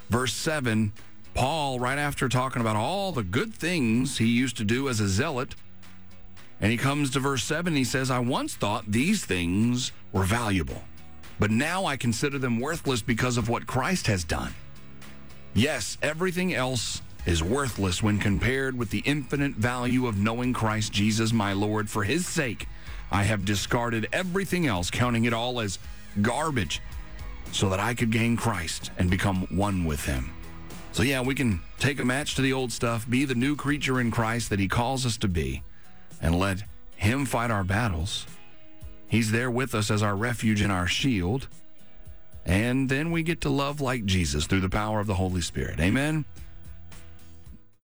verse 0.10 0.34
7. 0.34 0.92
Paul, 1.38 1.80
right 1.80 2.00
after 2.00 2.28
talking 2.28 2.64
about 2.64 2.76
all 2.76 3.12
the 3.12 3.22
good 3.22 3.54
things 3.54 4.18
he 4.18 4.26
used 4.26 4.58
to 4.58 4.64
do 4.64 4.90
as 4.90 5.00
a 5.00 5.08
zealot, 5.08 5.54
and 6.60 6.72
he 6.72 6.80
comes 6.80 7.12
to 7.12 7.20
verse 7.20 7.44
7, 7.44 7.76
he 7.76 7.84
says, 7.84 8.10
I 8.10 8.18
once 8.18 8.56
thought 8.56 8.92
these 8.92 9.24
things 9.24 9.92
were 10.12 10.24
valuable, 10.24 10.82
but 11.40 11.52
now 11.52 11.86
I 11.86 11.96
consider 11.96 12.40
them 12.40 12.60
worthless 12.60 13.04
because 13.04 13.38
of 13.38 13.50
what 13.50 13.68
Christ 13.68 14.08
has 14.08 14.24
done. 14.24 14.56
Yes, 15.54 16.00
everything 16.02 16.56
else 16.56 17.04
is 17.28 17.44
worthless 17.44 18.02
when 18.02 18.18
compared 18.18 18.76
with 18.76 18.90
the 18.90 19.04
infinite 19.06 19.54
value 19.54 20.08
of 20.08 20.18
knowing 20.18 20.54
Christ 20.54 20.92
Jesus, 20.92 21.32
my 21.32 21.54
Lord. 21.54 21.88
For 21.88 22.04
his 22.04 22.26
sake, 22.28 22.68
I 23.12 23.22
have 23.22 23.46
discarded 23.46 24.08
everything 24.12 24.66
else, 24.66 24.90
counting 24.90 25.26
it 25.26 25.34
all 25.34 25.60
as 25.60 25.78
garbage, 26.20 26.82
so 27.52 27.70
that 27.70 27.80
I 27.80 27.94
could 27.94 28.12
gain 28.12 28.38
Christ 28.38 28.90
and 28.98 29.08
become 29.08 29.46
one 29.52 29.86
with 29.86 30.04
him. 30.04 30.32
So, 30.98 31.04
yeah, 31.04 31.22
we 31.22 31.36
can 31.36 31.62
take 31.78 32.00
a 32.00 32.06
match 32.06 32.34
to 32.38 32.42
the 32.42 32.54
old 32.54 32.72
stuff, 32.72 33.08
be 33.08 33.24
the 33.24 33.36
new 33.36 33.56
creature 33.56 34.02
in 34.02 34.10
Christ 34.10 34.50
that 34.50 34.58
he 34.58 34.68
calls 34.68 35.06
us 35.06 35.16
to 35.18 35.28
be, 35.28 35.62
and 36.24 36.40
let 36.40 36.64
him 36.96 37.24
fight 37.28 37.52
our 37.52 37.64
battles. 37.64 38.26
He's 39.08 39.30
there 39.30 39.52
with 39.52 39.76
us 39.76 39.92
as 39.92 40.02
our 40.02 40.16
refuge 40.16 40.60
and 40.60 40.72
our 40.72 40.88
shield. 40.88 41.50
And 42.48 42.90
then 42.90 43.12
we 43.12 43.22
get 43.22 43.42
to 43.42 43.50
love 43.50 43.80
like 43.80 44.06
Jesus 44.06 44.48
through 44.48 44.62
the 44.62 44.72
power 44.72 45.00
of 45.00 45.06
the 45.06 45.14
Holy 45.14 45.42
Spirit. 45.42 45.80
Amen. 45.80 46.26